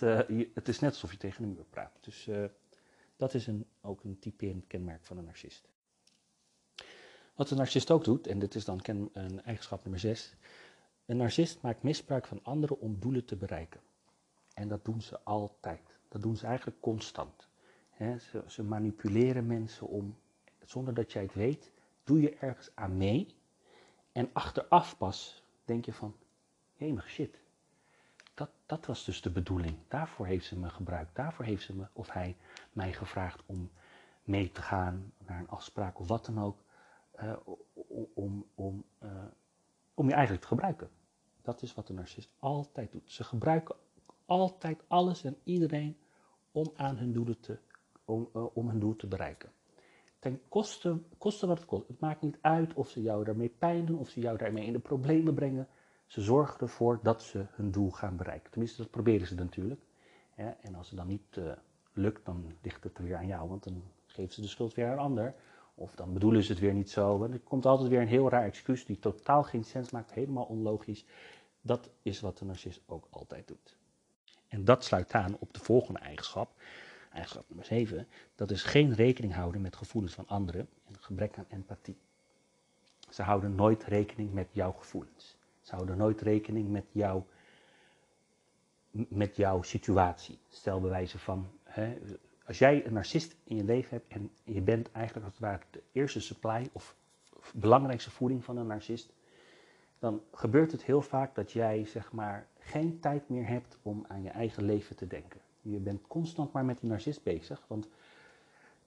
het 0.53 0.67
is 0.67 0.79
net 0.79 0.91
alsof 0.91 1.11
je 1.11 1.17
tegen 1.17 1.43
een 1.43 1.53
muur 1.53 1.65
praat. 1.69 1.91
Dus 2.01 2.29
dat 3.15 3.33
is 3.33 3.47
een, 3.47 3.65
ook 3.81 4.03
een 4.03 4.19
typerend 4.19 4.67
kenmerk 4.67 5.05
van 5.05 5.17
een 5.17 5.25
narcist. 5.25 5.69
Wat 7.35 7.49
een 7.49 7.57
narcist 7.57 7.91
ook 7.91 8.03
doet, 8.03 8.27
en 8.27 8.39
dit 8.39 8.55
is 8.55 8.65
dan 8.65 8.81
ken, 8.81 9.09
een 9.13 9.43
eigenschap 9.43 9.83
nummer 9.83 9.99
6. 9.99 10.35
Een 11.05 11.17
narcist 11.17 11.61
maakt 11.61 11.83
misbruik 11.83 12.27
van 12.27 12.39
anderen 12.43 12.79
om 12.79 12.99
doelen 12.99 13.25
te 13.25 13.35
bereiken. 13.35 13.79
En 14.53 14.67
dat 14.67 14.85
doen 14.85 15.01
ze 15.01 15.19
altijd. 15.23 15.99
Dat 16.07 16.21
doen 16.21 16.35
ze 16.35 16.45
eigenlijk 16.45 16.79
constant. 16.79 17.49
Ze, 18.19 18.43
ze, 18.47 18.63
manipuleren 18.63 19.47
mensen 19.47 19.87
om, 19.87 20.17
zonder 20.63 20.93
dat 20.93 21.11
jij 21.11 21.21
het 21.21 21.33
weet, 21.33 21.71
doe 22.03 22.21
je 22.21 22.35
ergens 22.35 22.71
aan 22.75 22.97
mee. 22.97 23.35
En 24.11 24.29
achteraf 24.33 24.97
pas 24.97 25.43
denk 25.65 25.85
je 25.85 25.93
van, 25.93 26.15
jemig 26.73 27.09
shit, 27.09 27.39
dat, 28.33 28.49
dat 28.65 28.85
was 28.85 29.05
dus 29.05 29.21
de 29.21 29.29
bedoeling. 29.29 29.77
Daarvoor 29.87 30.25
heeft 30.25 30.45
ze 30.45 30.59
me 30.59 30.69
gebruikt. 30.69 31.15
Daarvoor 31.15 31.45
heeft 31.45 31.63
ze 31.63 31.75
me, 31.75 31.87
of 31.93 32.11
hij, 32.11 32.37
mij 32.73 32.93
gevraagd 32.93 33.43
om 33.45 33.71
mee 34.23 34.51
te 34.51 34.61
gaan 34.61 35.13
naar 35.25 35.39
een 35.39 35.49
afspraak 35.49 35.99
of 35.99 36.07
wat 36.07 36.25
dan 36.25 36.39
ook. 36.39 36.63
Uh, 37.21 37.33
om, 38.13 38.45
om, 38.55 38.83
uh, 39.03 39.09
om 39.93 40.07
je 40.07 40.13
eigenlijk 40.13 40.41
te 40.41 40.47
gebruiken. 40.47 40.89
Dat 41.41 41.61
is 41.61 41.73
wat 41.73 41.89
een 41.89 41.95
narcist 41.95 42.33
altijd 42.39 42.91
doet. 42.91 43.11
Ze 43.11 43.23
gebruiken 43.23 43.75
altijd 44.25 44.83
alles 44.87 45.23
en 45.23 45.37
iedereen 45.43 45.97
om 46.51 46.71
aan 46.75 46.97
hun 46.97 47.13
doelen 47.13 47.39
te, 47.39 47.59
om, 48.53 48.69
hun 48.69 48.79
doel 48.79 48.95
te 48.95 49.07
bereiken. 49.07 49.51
Ten 50.19 50.41
koste, 50.49 50.99
wat 51.19 51.57
het 51.57 51.65
kost. 51.65 51.87
Het 51.87 51.99
maakt 51.99 52.21
niet 52.21 52.37
uit 52.41 52.73
of 52.73 52.89
ze 52.89 53.01
jou 53.01 53.23
daarmee 53.23 53.49
pijn 53.49 53.85
doen, 53.85 53.99
of 53.99 54.09
ze 54.09 54.19
jou 54.19 54.37
daarmee 54.37 54.65
in 54.65 54.73
de 54.73 54.79
problemen 54.79 55.33
brengen. 55.33 55.67
Ze 56.07 56.21
zorgen 56.21 56.59
ervoor 56.59 56.99
dat 57.03 57.23
ze 57.23 57.45
hun 57.51 57.71
doel 57.71 57.91
gaan 57.91 58.17
bereiken. 58.17 58.51
Tenminste, 58.51 58.81
dat 58.81 58.91
proberen 58.91 59.27
ze 59.27 59.35
natuurlijk. 59.35 59.81
En 60.35 60.75
als 60.75 60.89
het 60.89 60.97
dan 60.97 61.07
niet 61.07 61.35
uh, 61.37 61.51
lukt, 61.93 62.25
dan 62.25 62.55
ligt 62.61 62.83
het 62.83 62.99
weer 62.99 63.15
aan 63.15 63.27
jou, 63.27 63.49
want 63.49 63.63
dan 63.63 63.83
geven 64.05 64.33
ze 64.33 64.41
de 64.41 64.47
schuld 64.47 64.73
weer 64.73 64.85
aan 64.85 64.91
een 64.91 64.97
ander. 64.99 65.35
Of 65.75 65.95
dan 65.95 66.13
bedoelen 66.13 66.43
ze 66.43 66.51
het 66.51 66.61
weer 66.61 66.73
niet 66.73 66.89
zo. 66.89 67.23
En 67.23 67.31
er 67.31 67.39
komt 67.39 67.65
altijd 67.65 67.89
weer 67.89 68.01
een 68.01 68.07
heel 68.07 68.29
raar 68.29 68.45
excuus 68.45 68.85
die 68.85 68.99
totaal 68.99 69.43
geen 69.43 69.63
sens 69.63 69.91
maakt, 69.91 70.11
helemaal 70.11 70.43
onlogisch. 70.43 71.05
Dat 71.61 71.89
is 72.01 72.19
wat 72.19 72.37
de 72.37 72.45
narcist 72.45 72.81
ook 72.85 73.07
altijd 73.09 73.47
doet. 73.47 73.77
En 74.47 74.65
dat 74.65 74.83
sluit 74.83 75.13
aan 75.13 75.37
op 75.39 75.53
de 75.53 75.59
volgende 75.59 75.99
eigenschap, 75.99 76.53
eigenschap 77.11 77.45
nummer 77.47 77.65
7. 77.65 78.07
Dat 78.35 78.51
is 78.51 78.63
geen 78.63 78.93
rekening 78.93 79.33
houden 79.33 79.61
met 79.61 79.75
gevoelens 79.75 80.13
van 80.13 80.27
anderen 80.27 80.67
en 80.87 80.95
gebrek 80.99 81.37
aan 81.37 81.45
empathie. 81.49 81.97
Ze 83.09 83.23
houden 83.23 83.55
nooit 83.55 83.83
rekening 83.83 84.33
met 84.33 84.47
jouw 84.51 84.71
gevoelens. 84.71 85.37
Ze 85.61 85.75
houden 85.75 85.97
nooit 85.97 86.21
rekening 86.21 86.69
met, 86.69 86.85
jou, 86.91 87.23
met 88.91 89.35
jouw 89.35 89.61
situatie. 89.61 90.39
Stel 90.49 90.81
bij 90.81 90.89
wijze 90.89 91.19
van, 91.19 91.47
hè, 91.63 91.97
als 92.45 92.59
jij 92.59 92.85
een 92.85 92.93
narcist 92.93 93.35
in 93.43 93.55
je 93.55 93.63
leven 93.63 93.89
hebt 93.89 94.07
en 94.07 94.31
je 94.43 94.61
bent 94.61 94.91
eigenlijk 94.91 95.25
als 95.25 95.35
het 95.35 95.43
ware 95.43 95.61
de 95.69 95.83
eerste 95.91 96.19
supply 96.19 96.69
of 96.71 96.95
belangrijkste 97.53 98.11
voeding 98.11 98.43
van 98.43 98.57
een 98.57 98.67
narcist, 98.67 99.13
dan 99.99 100.21
gebeurt 100.33 100.71
het 100.71 100.83
heel 100.83 101.01
vaak 101.01 101.35
dat 101.35 101.51
jij 101.51 101.85
zeg 101.85 102.11
maar 102.11 102.47
geen 102.59 102.99
tijd 102.99 103.29
meer 103.29 103.47
hebt 103.47 103.77
om 103.81 104.05
aan 104.07 104.23
je 104.23 104.29
eigen 104.29 104.63
leven 104.63 104.95
te 104.95 105.07
denken. 105.07 105.41
Je 105.61 105.79
bent 105.79 106.07
constant 106.07 106.51
maar 106.51 106.65
met 106.65 106.79
die 106.79 106.89
narcist 106.89 107.23
bezig, 107.23 107.65
want 107.67 107.87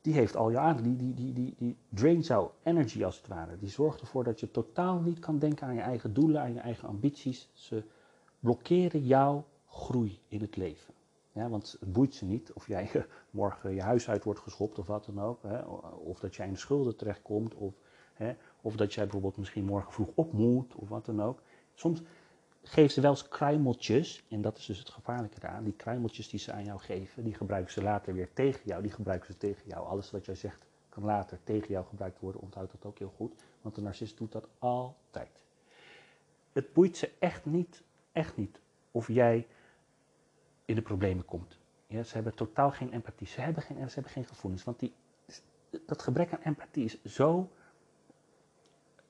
die 0.01 0.15
heeft 0.15 0.37
al 0.37 0.51
je 0.51 0.59
aan, 0.59 0.83
die, 0.83 0.97
die, 0.97 1.15
die, 1.15 1.33
die, 1.33 1.55
die 1.57 1.77
draint 1.89 2.27
jouw 2.27 2.53
energy 2.63 3.05
als 3.05 3.17
het 3.17 3.27
ware. 3.27 3.59
Die 3.59 3.69
zorgt 3.69 4.01
ervoor 4.01 4.25
dat 4.25 4.41
je 4.41 4.51
totaal 4.51 5.01
niet 5.01 5.19
kan 5.19 5.39
denken 5.39 5.67
aan 5.67 5.75
je 5.75 5.81
eigen 5.81 6.15
doelen, 6.15 6.41
aan 6.41 6.53
je 6.53 6.61
eigen 6.61 6.89
ambities. 6.89 7.49
Ze 7.53 7.83
blokkeren 8.41 9.05
jouw 9.05 9.45
groei 9.67 10.21
in 10.29 10.41
het 10.41 10.57
leven. 10.57 10.95
Ja, 11.33 11.49
want 11.49 11.77
het 11.81 11.93
boeit 11.93 12.15
ze 12.15 12.25
niet 12.25 12.53
of 12.53 12.67
jij 12.67 13.07
morgen 13.31 13.75
je 13.75 13.83
huis 13.83 14.09
uit 14.09 14.25
wordt 14.25 14.41
geschopt 14.41 14.79
of 14.79 14.87
wat 14.87 15.05
dan 15.05 15.21
ook. 15.21 15.43
Hè, 15.43 15.59
of 15.97 16.21
dat 16.21 16.35
jij 16.35 16.47
in 16.47 16.53
de 16.53 16.59
schulden 16.59 16.97
terechtkomt. 16.97 17.55
Of, 17.55 17.75
hè, 18.15 18.35
of 18.61 18.77
dat 18.77 18.95
jij 18.95 19.05
bijvoorbeeld 19.05 19.37
misschien 19.37 19.65
morgen 19.65 19.93
vroeg 19.93 20.11
op 20.15 20.33
moet 20.33 20.75
of 20.75 20.89
wat 20.89 21.07
dan 21.07 21.23
ook. 21.23 21.43
Soms 21.75 22.03
geven 22.65 22.91
ze 22.91 23.01
wel 23.01 23.11
eens 23.11 23.29
kruimeltjes. 23.29 24.25
En 24.29 24.43
dat 24.43 24.59
is 24.59 24.67
dus 24.67 24.79
het 24.79 24.89
gevaarlijke 24.89 25.37
eraan. 25.43 25.65
Die 25.65 25.73
kruimeltjes 25.73 26.29
die 26.29 26.41
ze 26.41 26.53
aan 26.53 26.65
jou 26.65 26.81
geven, 26.81 27.25
die 27.25 27.35
gebruiken 27.35 27.73
ze 27.73 27.83
later 27.83 28.15
weer 28.15 28.33
tegen 28.33 28.61
jou. 28.65 28.83
Die 28.83 28.91
gebruiken 28.91 29.27
ze 29.33 29.39
tegen 29.39 29.63
jou. 29.67 29.87
Alles 29.87 30.11
wat 30.11 30.25
jij 30.25 30.35
zegt 30.35 30.67
kan 30.89 31.05
later 31.05 31.39
tegen 31.45 31.69
jou 31.69 31.87
gebruikt 31.87 32.21
worden. 32.21 32.41
Onthoud 32.41 32.71
dat 32.71 32.85
ook 32.85 32.99
heel 32.99 33.13
goed. 33.17 33.35
Want 33.63 33.75
de 33.75 33.81
narcist 33.81 34.19
doet 34.19 34.33
dat 34.33 34.49
altijd. 34.59 35.43
Het 36.53 36.73
boeit 36.73 36.97
ze 36.97 37.11
echt 37.19 37.45
niet, 37.45 37.83
echt 38.13 38.37
niet 38.37 38.61
of 38.91 39.09
jij 39.09 39.47
in 40.65 40.75
de 40.75 40.83
problemen 40.83 41.25
komt. 41.25 41.59
Ja, 41.87 42.03
ze 42.03 42.15
hebben 42.15 42.35
totaal 42.35 42.71
geen 42.71 42.93
empathie. 42.93 43.27
Ze 43.27 43.41
hebben 43.41 43.63
geen, 43.63 43.89
ze 43.89 43.95
hebben 43.95 44.13
geen 44.13 44.25
gevoelens. 44.25 44.65
Want 44.65 44.79
die, 44.79 44.95
dat 45.87 46.03
gebrek 46.03 46.33
aan 46.33 46.41
empathie 46.43 46.85
is 46.85 47.05
zo. 47.05 47.51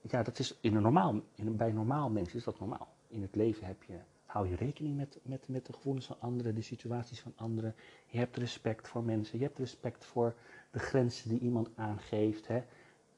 Ja, 0.00 0.22
dat 0.22 0.38
is 0.38 0.58
in 0.60 0.76
een 0.76 0.82
normaal, 0.82 1.20
in 1.34 1.56
bij 1.56 1.72
normaal 1.72 2.10
mensen 2.10 2.38
is 2.38 2.44
dat 2.44 2.58
normaal. 2.58 2.93
In 3.14 3.22
het 3.22 3.34
leven 3.34 3.66
heb 3.66 3.82
je, 3.82 3.98
hou 4.26 4.48
je 4.48 4.56
rekening 4.56 4.96
met, 4.96 5.18
met, 5.22 5.48
met 5.48 5.66
de 5.66 5.72
gevoelens 5.72 6.06
van 6.06 6.16
anderen, 6.20 6.54
de 6.54 6.62
situaties 6.62 7.20
van 7.20 7.32
anderen. 7.36 7.74
Je 8.06 8.18
hebt 8.18 8.36
respect 8.36 8.88
voor 8.88 9.02
mensen. 9.02 9.38
Je 9.38 9.44
hebt 9.44 9.58
respect 9.58 10.04
voor 10.04 10.34
de 10.70 10.78
grenzen 10.78 11.28
die 11.28 11.38
iemand 11.38 11.68
aangeeft. 11.74 12.46
Hè. 12.46 12.62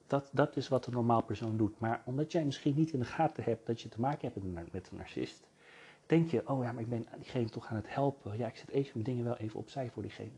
Dat, 0.06 0.30
dat 0.32 0.56
is 0.56 0.68
wat 0.68 0.86
een 0.86 0.92
normaal 0.92 1.22
persoon 1.22 1.56
doet. 1.56 1.78
Maar 1.78 2.02
omdat 2.04 2.32
jij 2.32 2.44
misschien 2.44 2.74
niet 2.74 2.92
in 2.92 2.98
de 2.98 3.04
gaten 3.04 3.44
hebt 3.44 3.66
dat 3.66 3.80
je 3.80 3.88
te 3.88 4.00
maken 4.00 4.30
hebt 4.32 4.72
met 4.72 4.90
een, 4.90 4.96
narcist 4.96 5.46
denk 6.06 6.30
je, 6.30 6.48
oh 6.48 6.62
ja, 6.62 6.72
maar 6.72 6.82
ik 6.82 6.88
ben 6.88 7.06
diegene 7.16 7.48
toch 7.48 7.66
aan 7.66 7.76
het 7.76 7.94
helpen. 7.94 8.38
Ja, 8.38 8.46
ik 8.46 8.56
zet 8.56 8.70
even 8.70 8.90
mijn 8.92 9.04
dingen 9.04 9.24
wel 9.24 9.36
even 9.36 9.58
opzij 9.58 9.90
voor 9.90 10.02
diegene. 10.02 10.36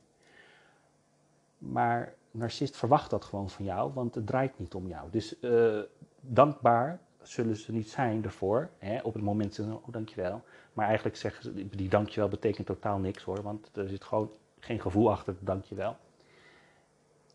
Maar 1.58 2.14
narcist 2.30 2.76
verwacht 2.76 3.10
dat 3.10 3.24
gewoon 3.24 3.50
van 3.50 3.64
jou, 3.64 3.92
want 3.92 4.14
het 4.14 4.26
draait 4.26 4.58
niet 4.58 4.74
om 4.74 4.86
jou. 4.88 5.10
Dus 5.10 5.34
uh, 5.40 5.80
dankbaar 6.20 7.00
zullen 7.28 7.56
ze 7.56 7.72
niet 7.72 7.90
zijn 7.90 8.24
ervoor. 8.24 8.70
Hè, 8.78 9.00
op 9.02 9.14
het 9.14 9.22
moment 9.22 9.54
ze 9.54 9.62
oh 9.62 9.88
dankjewel. 9.90 10.44
Maar 10.72 10.86
eigenlijk 10.86 11.16
zeggen 11.16 11.42
ze, 11.42 11.68
die 11.68 11.88
dankjewel 11.88 12.28
betekent 12.28 12.66
totaal 12.66 12.98
niks 12.98 13.22
hoor, 13.22 13.42
want 13.42 13.76
er 13.76 13.88
zit 13.88 14.04
gewoon 14.04 14.30
geen 14.58 14.80
gevoel 14.80 15.10
achter 15.10 15.36
dankjewel. 15.40 15.96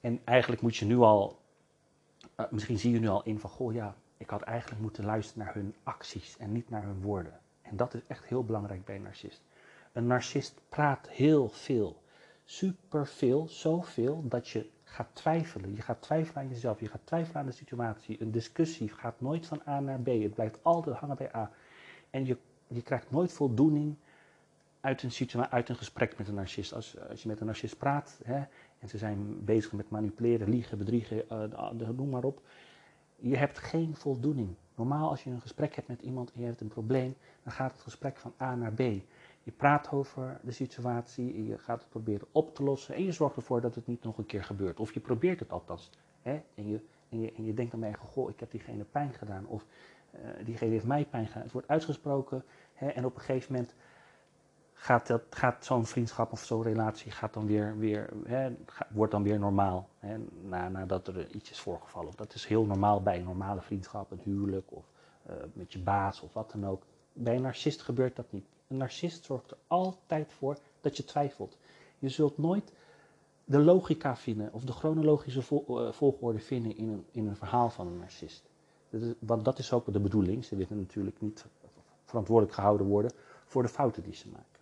En 0.02 0.22
eigenlijk 0.24 0.62
moet 0.62 0.76
je 0.76 0.86
nu 0.86 0.98
al, 0.98 1.40
uh, 2.40 2.46
misschien 2.50 2.80
zie 2.80 2.92
je 2.92 3.00
nu 3.00 3.08
al 3.08 3.24
in 3.24 3.40
van, 3.40 3.50
goh 3.50 3.74
ja, 3.74 3.96
ik 4.18 4.30
had 4.30 4.42
eigenlijk 4.42 4.82
moeten 4.82 5.06
luisteren 5.06 5.46
naar 5.46 5.54
hun 5.54 5.76
acties 5.84 6.38
en 6.38 6.52
niet 6.52 6.70
naar 6.70 6.84
hun 6.84 7.02
woorden. 7.02 7.40
En 7.62 7.78
dat 7.78 7.94
is 7.94 8.02
echt 8.08 8.26
heel 8.26 8.44
belangrijk 8.44 8.86
bij 8.86 8.96
een 8.96 9.02
narcist. 9.02 9.44
Een 9.92 10.08
narcist 10.08 10.62
praat 10.70 11.10
heel 11.10 11.50
veel. 11.50 12.02
Superveel, 12.46 13.48
zoveel 13.48 14.24
dat 14.28 14.48
je 14.48 14.70
gaat 14.94 15.10
twijfelen. 15.14 15.76
Je 15.76 15.82
gaat 15.82 16.02
twijfelen 16.02 16.44
aan 16.44 16.50
jezelf, 16.50 16.80
je 16.80 16.88
gaat 16.88 17.02
twijfelen 17.04 17.42
aan 17.42 17.46
de 17.46 17.52
situatie. 17.52 18.22
Een 18.22 18.32
discussie 18.32 18.90
gaat 18.90 19.22
nooit 19.22 19.46
van 19.46 19.62
A 19.68 19.80
naar 19.80 20.00
B. 20.00 20.06
Het 20.06 20.34
blijft 20.34 20.58
altijd 20.62 20.96
hangen 20.96 21.16
bij 21.16 21.36
A. 21.36 21.52
En 22.10 22.26
je, 22.26 22.38
je 22.68 22.82
krijgt 22.82 23.12
nooit 23.12 23.34
voldoening 23.34 23.96
uit 24.82 25.04
een, 25.04 25.50
uit 25.50 25.70
een 25.70 25.76
gesprek 25.76 26.18
met 26.18 26.28
een 26.28 26.34
narcist. 26.34 26.74
Als, 26.74 27.00
als 27.10 27.22
je 27.22 27.28
met 27.28 27.40
een 27.40 27.46
narcist 27.46 27.78
praat 27.78 28.20
hè, 28.24 28.44
en 28.80 28.90
ze 28.90 28.98
zijn 28.98 29.46
bezig 29.46 29.72
met 29.72 29.90
manipuleren, 29.90 30.50
liegen, 30.50 30.78
bedriegen, 30.78 31.24
uh, 31.32 31.70
noem 31.96 32.10
maar 32.10 32.24
op. 32.24 32.42
Je 33.16 33.38
hebt 33.38 33.58
geen 33.60 33.96
voldoening. 33.96 34.56
Normaal 34.76 35.10
als 35.10 35.24
je 35.24 35.30
een 35.30 35.42
gesprek 35.42 35.76
hebt 35.76 35.88
met 35.88 36.02
iemand 36.02 36.32
en 36.34 36.40
je 36.42 36.46
hebt 36.46 36.62
een 36.62 36.68
probleem, 36.68 37.16
dan 37.44 37.54
gaat 37.54 37.72
het 37.72 37.82
gesprek 37.82 38.18
van 38.18 38.34
A 38.42 38.56
naar 38.56 38.74
B. 38.74 38.82
Je 39.44 39.52
praat 39.52 39.92
over 39.92 40.40
de 40.44 40.52
situatie, 40.52 41.46
je 41.46 41.58
gaat 41.58 41.82
het 41.82 41.90
proberen 41.90 42.28
op 42.32 42.56
te 42.56 42.64
lossen 42.64 42.96
en 42.96 43.04
je 43.04 43.12
zorgt 43.12 43.36
ervoor 43.36 43.62
dat 43.62 43.76
het 43.76 43.88
niet 43.88 44.04
nog 44.04 44.18
een 44.18 44.26
keer 44.26 44.44
gebeurt. 44.44 44.80
Of 44.80 44.94
je 44.94 45.00
probeert 45.00 45.40
het 45.40 45.52
althans. 45.52 45.90
Hè? 46.22 46.42
En, 46.56 46.68
je, 46.68 46.86
en, 47.10 47.20
je, 47.20 47.34
en 47.34 47.46
je 47.46 47.54
denkt 47.54 47.72
dan 47.72 47.80
bij 47.80 47.94
goh, 47.94 48.30
ik 48.30 48.40
heb 48.40 48.52
diegene 48.52 48.84
pijn 48.84 49.14
gedaan. 49.14 49.46
Of 49.46 49.66
uh, 50.16 50.46
diegene 50.46 50.72
heeft 50.72 50.86
mij 50.86 51.06
pijn 51.06 51.28
gedaan. 51.28 51.44
Het 51.44 51.52
wordt 51.52 51.68
uitgesproken 51.68 52.44
hè? 52.74 52.88
en 52.88 53.06
op 53.06 53.16
een 53.16 53.22
gegeven 53.22 53.54
moment 53.54 53.76
gaat, 54.74 55.08
dat, 55.08 55.24
gaat 55.30 55.66
zo'n 55.66 55.86
vriendschap 55.86 56.32
of 56.32 56.44
zo'n 56.44 56.64
relatie 56.64 57.12
gaat 57.12 57.34
dan 57.34 57.46
weer, 57.46 57.78
weer, 57.78 58.10
hè, 58.26 58.56
wordt 58.90 59.12
dan 59.12 59.24
weer 59.24 59.40
normaal. 59.40 59.90
Hè, 60.00 60.18
na, 60.42 60.70
nadat 60.70 61.08
er 61.08 61.30
iets 61.32 61.52
is 61.52 61.60
voorgevallen. 61.60 62.14
Dat 62.16 62.34
is 62.34 62.46
heel 62.46 62.66
normaal 62.66 63.02
bij 63.02 63.18
een 63.18 63.24
normale 63.24 63.62
vriendschap, 63.62 64.12
een 64.12 64.20
huwelijk 64.24 64.72
of 64.72 64.86
uh, 65.30 65.36
met 65.54 65.74
je 65.74 65.80
baas 65.80 66.22
of 66.22 66.34
wat 66.34 66.52
dan 66.52 66.68
ook. 66.68 66.84
Bij 67.14 67.36
een 67.36 67.42
narcist 67.42 67.82
gebeurt 67.82 68.16
dat 68.16 68.32
niet. 68.32 68.46
Een 68.68 68.78
narcist 68.78 69.26
zorgt 69.26 69.52
er 69.52 69.58
altijd 69.68 70.32
voor 70.32 70.58
dat 70.82 70.98
je 70.98 71.06
twijfelt. 71.06 71.58
Je 72.00 72.10
zult 72.10 72.38
nooit 72.38 72.72
de 73.46 73.60
logica 73.60 74.16
vinden 74.16 74.54
of 74.54 74.64
de 74.64 74.72
chronologische 74.72 75.40
uh, 75.40 75.92
volgorde 75.92 76.40
vinden 76.40 76.78
in 76.78 76.90
een, 76.90 77.06
in 77.12 77.28
een 77.28 77.36
verhaal 77.36 77.70
van 77.70 77.88
een 77.88 77.98
narcist. 77.98 78.44
want 79.20 79.46
dat 79.46 79.60
is 79.60 79.74
ook 79.74 79.94
de 79.94 80.00
bedoeling. 80.00 80.46
Ze 80.46 80.56
willen 80.56 80.78
natuurlijk 80.78 81.22
niet 81.22 81.46
verantwoordelijk 82.06 82.56
gehouden 82.56 82.88
worden 82.88 83.12
voor 83.46 83.62
de 83.62 83.70
fouten 83.70 84.04
die 84.04 84.16
ze 84.16 84.28
maken. 84.30 84.60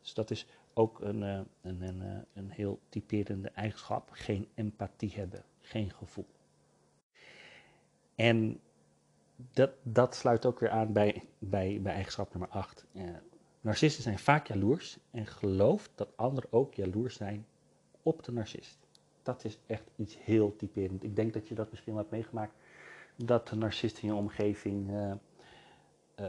Dus 0.00 0.14
dat 0.14 0.30
is 0.30 0.46
ook 0.74 1.00
een, 1.00 1.22
uh, 1.22 1.40
een, 1.62 1.82
een, 1.82 2.02
uh, 2.02 2.18
een 2.34 2.50
heel 2.50 2.78
typerende 2.88 3.48
eigenschap. 3.48 4.08
Geen 4.12 4.48
empathie 4.54 5.12
hebben, 5.14 5.44
geen 5.60 5.90
gevoel. 5.90 6.26
En 8.14 8.60
dat, 9.36 9.70
dat 9.82 10.14
sluit 10.14 10.46
ook 10.46 10.60
weer 10.60 10.70
aan 10.70 10.92
bij, 10.92 11.24
bij, 11.38 11.80
bij 11.82 11.92
eigenschap 11.92 12.30
nummer 12.30 12.48
8. 12.48 12.84
Uh, 12.92 13.02
narcisten 13.60 14.02
zijn 14.02 14.18
vaak 14.18 14.46
jaloers 14.46 14.98
en 15.10 15.26
gelooft 15.26 15.90
dat 15.94 16.08
anderen 16.16 16.52
ook 16.52 16.74
jaloers 16.74 17.16
zijn 17.16 17.46
op 18.02 18.24
de 18.24 18.32
narcist. 18.32 18.78
Dat 19.22 19.44
is 19.44 19.58
echt 19.66 19.90
iets 19.96 20.18
heel 20.18 20.56
typerend. 20.56 21.04
Ik 21.04 21.16
denk 21.16 21.32
dat 21.32 21.48
je 21.48 21.54
dat 21.54 21.70
misschien 21.70 21.92
wel 21.92 22.02
hebt 22.02 22.14
meegemaakt. 22.14 22.54
Dat 23.16 23.48
de 23.48 23.56
narcist 23.56 23.98
in 23.98 24.08
je 24.08 24.14
omgeving 24.14 24.90
uh, 24.90 26.26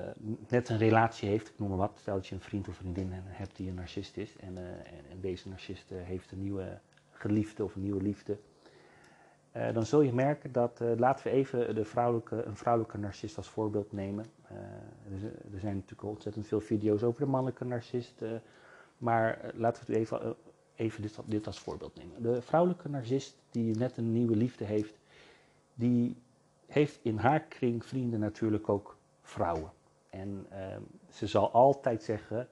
net 0.47 0.69
een 0.69 0.77
relatie 0.77 1.29
heeft, 1.29 1.47
ik 1.47 1.59
noem 1.59 1.69
maar 1.69 1.77
wat, 1.77 1.97
stel 1.99 2.15
dat 2.15 2.27
je 2.27 2.35
een 2.35 2.41
vriend 2.41 2.67
of 2.67 2.75
vriendin 2.75 3.09
hebt 3.11 3.55
die 3.55 3.69
een 3.69 3.75
narcist 3.75 4.17
is 4.17 4.37
en, 4.37 4.53
uh, 4.53 4.69
en, 5.11 5.19
deze 5.21 5.49
narcist 5.49 5.89
heeft 5.89 6.31
een 6.31 6.41
nieuwe 6.41 6.79
geliefde 7.11 7.63
of 7.63 7.75
een 7.75 7.81
nieuwe 7.81 8.01
liefde, 8.01 8.37
dan 9.73 9.85
zul 9.85 10.01
je 10.01 10.13
merken 10.13 10.51
dat, 10.51 10.81
laten 10.97 11.23
we 11.23 11.31
even 11.31 11.75
de 11.75 11.85
vrouwelijke, 11.85 12.43
een 12.43 12.55
vrouwelijke 12.55 12.97
narcist 12.97 13.37
als 13.37 13.47
voorbeeld 13.47 13.91
nemen. 13.91 14.25
Er, 14.49 15.23
er, 15.53 15.59
zijn 15.59 15.75
natuurlijk 15.75 16.09
ontzettend 16.09 16.47
veel 16.47 16.61
video's 16.61 17.03
over 17.03 17.21
de 17.21 17.27
mannelijke 17.27 17.65
narcist, 17.65 18.21
maar 18.97 19.51
laten 19.53 19.83
we 19.87 19.95
even, 19.95 20.35
even 20.75 21.01
dit, 21.01 21.19
dit 21.25 21.47
als 21.47 21.59
voorbeeld 21.59 21.95
nemen. 21.95 22.21
De 22.21 22.41
vrouwelijke 22.41 22.89
narcist 22.89 23.37
die 23.51 23.77
net 23.77 23.97
een 23.97 24.11
nieuwe 24.11 24.35
liefde 24.35 24.65
heeft, 24.65 24.97
die 25.73 26.17
heeft 26.65 26.99
in 27.01 27.17
haar 27.17 27.41
kring 27.41 27.85
vrienden 27.85 28.19
natuurlijk 28.19 28.69
ook 28.69 28.97
vrouwen. 29.21 29.71
En 30.09 30.47
uh, 30.51 30.57
ze 31.09 31.27
zal 31.27 31.51
altijd 31.51 32.03
zeggen: 32.03 32.47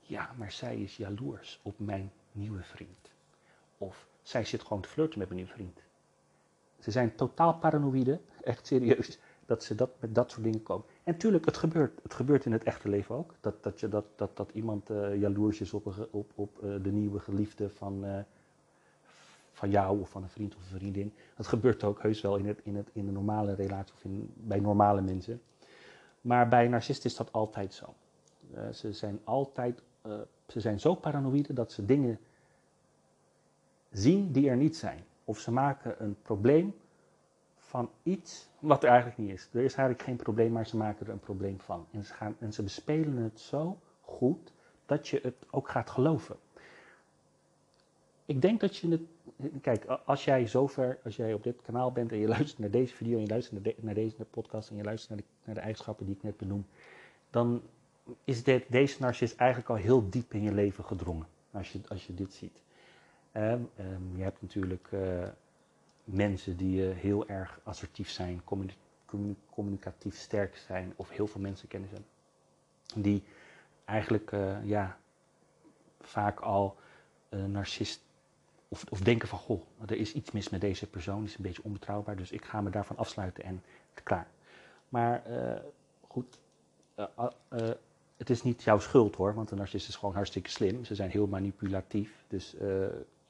Ja, 0.00 0.34
maar 0.36 0.52
zij 0.52 0.76
is 0.76 0.96
jaloers 0.96 1.60
op 1.62 1.78
mijn 1.78 2.12
nieuwe 2.32 2.62
vriend. 2.62 3.10
Of 3.78 4.08
zij 4.22 4.44
zit 4.44 4.62
gewoon 4.62 4.82
te 4.82 4.88
flirten 4.88 5.18
met 5.18 5.28
mijn 5.28 5.40
nieuwe 5.40 5.56
vriend. 5.56 5.80
Ze 6.80 6.90
zijn 6.90 7.14
totaal 7.14 7.54
paranoïde, 7.54 8.20
echt 8.42 8.66
serieus, 8.66 9.18
dat 9.46 9.64
ze 9.64 9.74
dat, 9.74 9.90
met 10.00 10.14
dat 10.14 10.30
soort 10.30 10.42
dingen 10.44 10.62
komen. 10.62 10.86
En 11.04 11.16
tuurlijk, 11.16 11.44
het 11.44 11.56
gebeurt. 11.56 12.00
Het 12.02 12.14
gebeurt 12.14 12.44
in 12.44 12.52
het 12.52 12.64
echte 12.64 12.88
leven 12.88 13.14
ook. 13.14 13.34
Dat, 13.40 13.62
dat, 13.62 13.80
je, 13.80 13.88
dat, 13.88 14.04
dat, 14.16 14.36
dat 14.36 14.50
iemand 14.52 14.90
uh, 14.90 15.20
jaloers 15.20 15.60
is 15.60 15.72
op, 15.72 16.08
op, 16.10 16.30
op 16.34 16.58
uh, 16.62 16.74
de 16.82 16.92
nieuwe 16.92 17.18
geliefde 17.18 17.70
van, 17.70 18.04
uh, 18.04 18.18
van 19.52 19.70
jou 19.70 20.00
of 20.00 20.10
van 20.10 20.22
een 20.22 20.28
vriend 20.28 20.56
of 20.56 20.60
een 20.60 20.78
vriendin. 20.78 21.12
Dat 21.36 21.46
gebeurt 21.46 21.84
ook 21.84 22.02
heus 22.02 22.20
wel 22.20 22.36
in, 22.36 22.46
het, 22.46 22.60
in, 22.62 22.76
het, 22.76 22.88
in 22.92 23.06
de 23.06 23.12
normale 23.12 23.54
relatie 23.54 23.94
of 23.94 24.04
in, 24.04 24.32
bij 24.34 24.60
normale 24.60 25.00
mensen. 25.00 25.40
Maar 26.20 26.48
bij 26.48 26.68
narcisten 26.68 27.10
is 27.10 27.16
dat 27.16 27.32
altijd 27.32 27.74
zo. 27.74 27.94
Ze 28.72 28.92
zijn 28.92 29.20
altijd, 29.24 29.82
ze 30.46 30.60
zijn 30.60 30.80
zo 30.80 30.94
paranoïde 30.94 31.52
dat 31.52 31.72
ze 31.72 31.84
dingen 31.84 32.18
zien 33.90 34.32
die 34.32 34.48
er 34.48 34.56
niet 34.56 34.76
zijn. 34.76 35.04
Of 35.30 35.38
ze 35.38 35.52
maken 35.52 36.02
een 36.02 36.16
probleem 36.22 36.74
van 37.56 37.90
iets 38.02 38.48
wat 38.58 38.82
er 38.82 38.88
eigenlijk 38.88 39.18
niet 39.18 39.30
is. 39.30 39.48
Er 39.52 39.62
is 39.62 39.74
eigenlijk 39.74 40.02
geen 40.02 40.16
probleem, 40.16 40.52
maar 40.52 40.66
ze 40.66 40.76
maken 40.76 41.06
er 41.06 41.12
een 41.12 41.20
probleem 41.20 41.60
van. 41.60 41.86
En 41.90 42.04
ze, 42.04 42.12
gaan, 42.12 42.36
en 42.38 42.52
ze 42.52 42.62
bespelen 42.62 43.16
het 43.16 43.40
zo 43.40 43.78
goed 44.00 44.52
dat 44.86 45.08
je 45.08 45.20
het 45.22 45.34
ook 45.50 45.68
gaat 45.68 45.90
geloven. 45.90 46.36
ik 48.24 48.42
denk 48.42 48.60
dat 48.60 48.76
je 48.76 48.88
het. 48.88 49.00
Kijk, 49.60 49.84
als 49.84 50.24
jij 50.24 50.46
zover, 50.46 50.98
als 51.04 51.16
jij 51.16 51.34
op 51.34 51.42
dit 51.42 51.62
kanaal 51.62 51.92
bent 51.92 52.12
en 52.12 52.18
je 52.18 52.28
luistert 52.28 52.58
naar 52.58 52.70
deze 52.70 52.94
video 52.94 53.16
en 53.16 53.22
je 53.22 53.30
luistert 53.30 53.64
naar, 53.64 53.74
naar 53.80 53.94
deze 53.94 54.24
podcast 54.24 54.70
en 54.70 54.76
je 54.76 54.84
luistert 54.84 55.10
naar 55.10 55.18
de, 55.18 55.24
naar 55.44 55.54
de, 55.54 55.60
eigenschappen 55.60 56.06
die 56.06 56.14
ik 56.14 56.22
net 56.22 56.36
benoem, 56.36 56.66
dan 57.30 57.62
is 58.24 58.42
deze 58.68 58.96
narcist 59.00 59.36
eigenlijk 59.36 59.70
al 59.70 59.76
heel 59.76 60.10
diep 60.10 60.34
in 60.34 60.42
je 60.42 60.52
leven 60.52 60.84
gedrongen. 60.84 61.26
Als 61.50 61.72
je, 61.72 61.80
als 61.88 62.06
je 62.06 62.14
dit 62.14 62.32
ziet. 62.32 62.62
Um, 63.32 63.70
je 64.16 64.22
hebt 64.22 64.42
natuurlijk 64.42 64.88
uh, 64.90 65.28
mensen 66.04 66.56
die 66.56 66.88
uh, 66.88 66.96
heel 66.96 67.28
erg 67.28 67.60
assertief 67.62 68.10
zijn, 68.10 68.42
communicatief 69.50 70.16
sterk 70.16 70.56
zijn 70.56 70.92
of 70.96 71.10
heel 71.10 71.26
veel 71.26 71.40
mensen 71.40 71.68
kennen 71.68 71.88
ze. 71.88 72.02
Die 73.00 73.22
eigenlijk 73.84 74.32
uh, 74.32 74.64
ja, 74.64 74.98
vaak 76.00 76.40
al 76.40 76.76
narcist 77.46 78.00
of, 78.68 78.84
of, 78.88 79.00
denken 79.00 79.28
van 79.28 79.38
goh, 79.38 79.62
er 79.86 79.96
is 79.96 80.12
iets 80.12 80.30
mis 80.30 80.48
met 80.48 80.60
deze 80.60 80.86
persoon, 80.86 81.18
die 81.18 81.28
is 81.28 81.36
een 81.36 81.42
beetje 81.42 81.62
onbetrouwbaar, 81.62 82.16
dus 82.16 82.30
ik 82.30 82.44
ga 82.44 82.60
me 82.60 82.70
daarvan 82.70 82.96
afsluiten 82.96 83.44
en 83.44 83.62
klaar. 84.04 84.26
Maar 84.88 85.22
goed, 86.06 86.38
het 88.16 88.30
is 88.30 88.42
niet 88.42 88.62
jouw 88.62 88.78
schuld 88.78 89.16
hoor, 89.16 89.34
want 89.34 89.50
een 89.50 89.58
narcist 89.58 89.88
is 89.88 89.96
gewoon 89.96 90.14
hartstikke 90.14 90.50
slim. 90.50 90.84
Ze 90.84 90.94
zijn 90.94 91.10
heel 91.10 91.26
manipulatief, 91.26 92.24
dus 92.28 92.54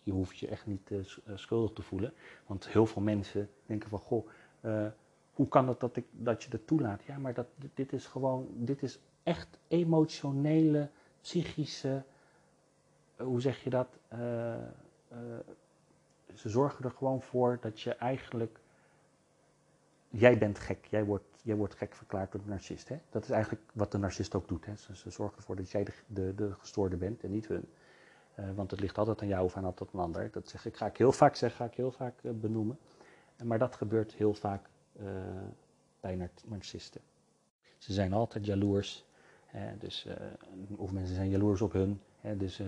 je 0.03 0.13
hoeft 0.13 0.39
je 0.39 0.49
echt 0.49 0.67
niet 0.67 0.91
uh, 0.91 1.05
schuldig 1.35 1.73
te 1.73 1.83
voelen. 1.83 2.13
Want 2.47 2.69
heel 2.69 2.87
veel 2.87 3.03
mensen 3.03 3.51
denken 3.67 3.89
van, 3.89 3.99
goh, 3.99 4.29
uh, 4.61 4.87
hoe 5.33 5.49
kan 5.49 5.69
het 5.69 5.81
dat, 5.81 5.97
ik, 5.97 6.07
dat 6.11 6.43
je 6.43 6.51
dat 6.51 6.67
toelaat? 6.67 7.03
Ja, 7.03 7.19
maar 7.19 7.35
dat, 7.35 7.47
dit 7.75 7.93
is 7.93 8.07
gewoon, 8.07 8.47
dit 8.51 8.83
is 8.83 8.99
echt 9.23 9.59
emotionele, 9.69 10.89
psychische, 11.21 12.03
hoe 13.17 13.41
zeg 13.41 13.65
je 13.65 13.71
dat? 13.71 13.99
ze 16.35 16.49
zorgen 16.49 16.85
er 16.85 16.91
gewoon 16.91 17.23
voor 17.23 17.59
dat 17.61 17.81
je 17.81 17.95
eigenlijk, 17.95 18.59
jij 20.09 20.39
bent 20.39 20.59
gek, 20.59 20.87
jij 20.87 21.05
wordt, 21.05 21.25
jij 21.43 21.57
wordt 21.57 21.75
gek 21.75 21.95
verklaard 21.95 22.33
door 22.33 22.43
de 22.43 22.49
narcist. 22.49 22.89
Hè? 22.89 22.97
Dat 23.11 23.23
is 23.23 23.31
eigenlijk 23.31 23.63
wat 23.73 23.93
de 23.93 23.99
narcist 23.99 24.35
ook 24.35 24.49
doet. 24.49 24.67
Hè? 24.67 24.77
Ze, 24.77 24.97
ze 24.97 25.11
zorgen 25.11 25.37
ervoor 25.37 25.57
dat 25.57 25.71
jij 25.71 25.85
de, 25.85 25.93
de, 26.07 26.35
de 26.35 26.55
gestoorde 26.59 26.97
bent 26.97 27.23
en 27.23 27.31
niet 27.31 27.47
hun. 27.47 27.69
Uh, 28.41 28.47
want 28.55 28.71
het 28.71 28.81
ligt 28.81 28.99
altijd 28.99 29.23
aan 29.23 29.29
jou 29.29 29.45
of 29.45 29.57
aan 29.57 29.65
altijd 29.65 29.93
een 29.93 30.01
ander. 30.01 30.31
Dat 30.33 30.49
zeg 30.49 30.67
ik, 30.67 30.77
ga 30.77 30.87
ik 30.87 30.97
heel 30.97 31.13
vaak 31.13 31.37
zeggen, 31.37 31.59
ga 31.59 31.71
ik 31.71 31.77
heel 31.77 31.91
vaak 31.93 32.15
uh, 32.23 32.33
benoemen. 32.33 32.79
Maar 33.45 33.59
dat 33.59 33.77
gebeurt 33.77 34.13
heel 34.13 34.35
vaak 34.35 34.69
uh, 35.01 35.07
bij 36.01 36.31
narcisten. 36.47 37.01
Ze 37.79 37.93
zijn 37.93 38.13
altijd 38.13 38.47
jaloers. 38.47 39.05
dus, 39.79 40.07
of 40.77 40.93
mensen 40.93 41.15
zijn 41.15 41.29
jaloers 41.29 41.61
op 41.61 41.73
hun. 41.73 42.01
Hè, 42.21 42.37
dus, 42.37 42.59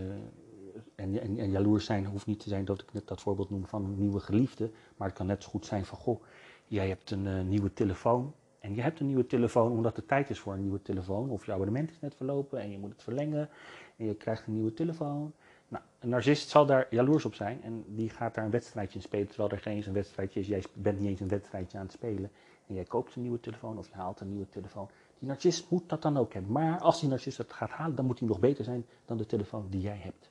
en, 0.94 1.20
en, 1.20 1.38
en, 1.38 1.50
jaloers 1.50 1.84
zijn 1.84 2.06
hoeft 2.06 2.26
niet 2.26 2.40
te 2.40 2.48
zijn 2.48 2.64
dat 2.64 2.82
ik 2.82 2.92
net 2.92 3.08
dat 3.08 3.20
voorbeeld 3.20 3.50
noem 3.50 3.66
van 3.66 3.84
een 3.84 3.98
nieuwe 3.98 4.20
geliefde. 4.20 4.70
Maar 4.96 5.08
het 5.08 5.16
kan 5.16 5.26
net 5.26 5.42
zo 5.42 5.48
goed 5.48 5.66
zijn 5.66 5.84
van, 5.84 5.98
goh, 5.98 6.22
jij 6.66 6.88
hebt 6.88 7.10
een 7.10 7.48
nieuwe 7.48 7.72
telefoon. 7.72 8.34
En 8.62 8.74
je 8.74 8.82
hebt 8.82 9.00
een 9.00 9.06
nieuwe 9.06 9.26
telefoon 9.26 9.70
omdat 9.70 9.96
het 9.96 10.08
tijd 10.08 10.30
is 10.30 10.38
voor 10.38 10.52
een 10.52 10.60
nieuwe 10.60 10.82
telefoon. 10.82 11.30
Of 11.30 11.46
je 11.46 11.52
abonnement 11.52 11.90
is 11.90 12.00
net 12.00 12.14
verlopen 12.14 12.60
en 12.60 12.70
je 12.70 12.78
moet 12.78 12.92
het 12.92 13.02
verlengen. 13.02 13.48
En 13.96 14.06
je 14.06 14.14
krijgt 14.14 14.46
een 14.46 14.52
nieuwe 14.52 14.74
telefoon. 14.74 15.32
Nou, 15.72 15.84
een 15.98 16.08
narcist 16.08 16.48
zal 16.48 16.66
daar 16.66 16.86
jaloers 16.90 17.24
op 17.24 17.34
zijn 17.34 17.62
en 17.62 17.84
die 17.86 18.10
gaat 18.10 18.34
daar 18.34 18.44
een 18.44 18.50
wedstrijdje 18.50 18.98
in 18.98 19.04
spelen, 19.04 19.26
terwijl 19.26 19.50
er 19.50 19.58
geen 19.58 19.76
eens 19.76 19.86
een 19.86 19.92
wedstrijdje 19.92 20.40
is. 20.40 20.46
Jij 20.46 20.64
bent 20.72 20.98
niet 20.98 21.08
eens 21.08 21.20
een 21.20 21.28
wedstrijdje 21.28 21.78
aan 21.78 21.84
het 21.84 21.92
spelen 21.92 22.30
en 22.66 22.74
jij 22.74 22.84
koopt 22.84 23.14
een 23.14 23.22
nieuwe 23.22 23.40
telefoon 23.40 23.78
of 23.78 23.88
je 23.88 23.94
haalt 23.94 24.20
een 24.20 24.28
nieuwe 24.28 24.48
telefoon. 24.48 24.88
Die 25.18 25.28
narcist 25.28 25.70
moet 25.70 25.88
dat 25.88 26.02
dan 26.02 26.16
ook 26.16 26.32
hebben. 26.32 26.52
Maar 26.52 26.80
als 26.80 27.00
die 27.00 27.08
narcist 27.08 27.38
het 27.38 27.52
gaat 27.52 27.70
halen, 27.70 27.96
dan 27.96 28.04
moet 28.06 28.18
hij 28.18 28.28
nog 28.28 28.38
beter 28.38 28.64
zijn 28.64 28.86
dan 29.04 29.16
de 29.16 29.26
telefoon 29.26 29.66
die 29.70 29.80
jij 29.80 29.96
hebt. 29.96 30.30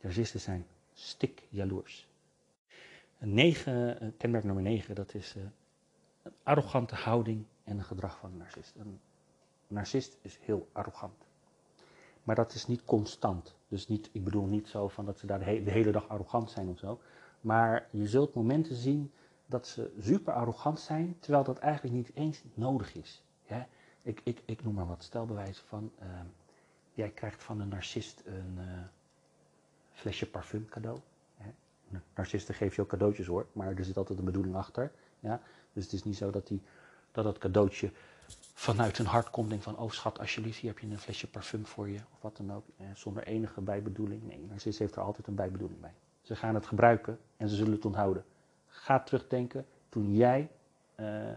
Narcisten 0.00 0.40
zijn 0.40 0.66
stik 0.92 1.42
jaloers. 1.48 2.08
Negen, 3.18 4.00
eh, 4.00 4.08
kenmerk 4.16 4.44
nummer 4.44 4.62
9, 4.62 4.94
dat 4.94 5.14
is 5.14 5.34
uh, 5.36 5.42
een 6.22 6.32
arrogante 6.42 6.94
houding 6.94 7.44
en 7.64 7.78
een 7.78 7.84
gedrag 7.84 8.18
van 8.18 8.30
een 8.30 8.36
narcist. 8.36 8.74
Een 8.76 9.00
narcist 9.66 10.16
is 10.22 10.38
heel 10.40 10.68
arrogant. 10.72 11.26
Maar 12.22 12.34
dat 12.34 12.54
is 12.54 12.66
niet 12.66 12.84
constant. 12.84 13.54
Dus 13.68 13.88
niet, 13.88 14.08
ik 14.12 14.24
bedoel 14.24 14.46
niet 14.46 14.68
zo 14.68 14.88
van 14.88 15.04
dat 15.04 15.18
ze 15.18 15.26
daar 15.26 15.38
de, 15.38 15.70
hele 15.70 15.92
dag 15.92 16.08
arrogant 16.08 16.50
zijn 16.50 16.68
of 16.68 16.78
zo. 16.78 17.00
Maar 17.40 17.88
je 17.90 18.08
zult 18.08 18.34
momenten 18.34 18.76
zien 18.76 19.12
dat 19.46 19.66
ze 19.66 19.92
super 20.00 20.32
arrogant 20.32 20.80
zijn, 20.80 21.16
terwijl 21.20 21.44
dat 21.44 21.58
eigenlijk 21.58 21.94
niet 21.94 22.10
eens 22.14 22.42
nodig 22.54 22.94
is. 22.94 23.24
Ik, 24.02 24.20
ik, 24.24 24.42
ik 24.44 24.64
noem 24.64 24.74
maar 24.74 24.86
wat 24.86 25.02
stelbewijzen 25.02 25.66
van, 25.66 25.92
uh, 26.02 26.06
jij 26.94 27.10
krijgt 27.10 27.42
van 27.42 27.60
een 27.60 27.68
narcist 27.68 28.22
een 28.26 28.58
uh, 28.58 28.64
flesje 29.92 30.30
parfum 30.30 30.68
cadeau. 30.68 30.98
Narcisten 32.14 32.54
geven 32.54 32.74
je 32.76 32.82
ook 32.82 32.88
cadeautjes 32.88 33.26
hoor, 33.26 33.46
maar 33.52 33.76
er 33.76 33.84
zit 33.84 33.96
altijd 33.96 34.18
een 34.18 34.24
bedoeling 34.24 34.54
achter. 34.54 34.92
Ja? 35.20 35.40
Dus 35.72 35.84
het 35.84 35.92
is 35.92 36.04
niet 36.04 36.16
zo 36.16 36.30
dat, 36.30 36.46
die, 36.46 36.62
dat 37.12 37.24
dat 37.24 37.38
cadeautje 37.38 37.92
vanuit 38.62 38.96
hun 38.96 39.06
hart 39.06 39.30
komt. 39.30 39.48
Denk 39.50 39.62
van, 39.62 39.78
oh 39.78 39.90
schat, 39.90 40.18
alsjeblieft, 40.18 40.58
hier 40.58 40.70
heb 40.70 40.78
je 40.78 40.86
een 40.86 40.98
flesje 40.98 41.30
parfum 41.30 41.66
voor 41.66 41.88
je. 41.88 41.98
Of 42.12 42.20
wat 42.20 42.36
dan 42.36 42.52
ook. 42.52 42.64
Eh, 42.76 42.86
zonder 42.94 43.22
enige 43.22 43.60
bijbedoeling. 43.60 44.22
Nee, 44.22 44.46
narcist 44.48 44.78
heeft 44.78 44.96
er 44.96 45.02
altijd 45.02 45.26
een 45.26 45.34
bijbedoeling 45.34 45.80
bij. 45.80 45.94
Ze 46.20 46.36
gaan 46.36 46.54
het 46.54 46.66
gebruiken 46.66 47.18
en 47.36 47.48
ze 47.48 47.56
zullen 47.56 47.72
het 47.72 47.84
onthouden. 47.84 48.24
Ga 48.66 49.00
terugdenken 49.00 49.66
toen 49.88 50.14
jij, 50.14 50.50
uh, 50.96 51.28
uh, 51.28 51.32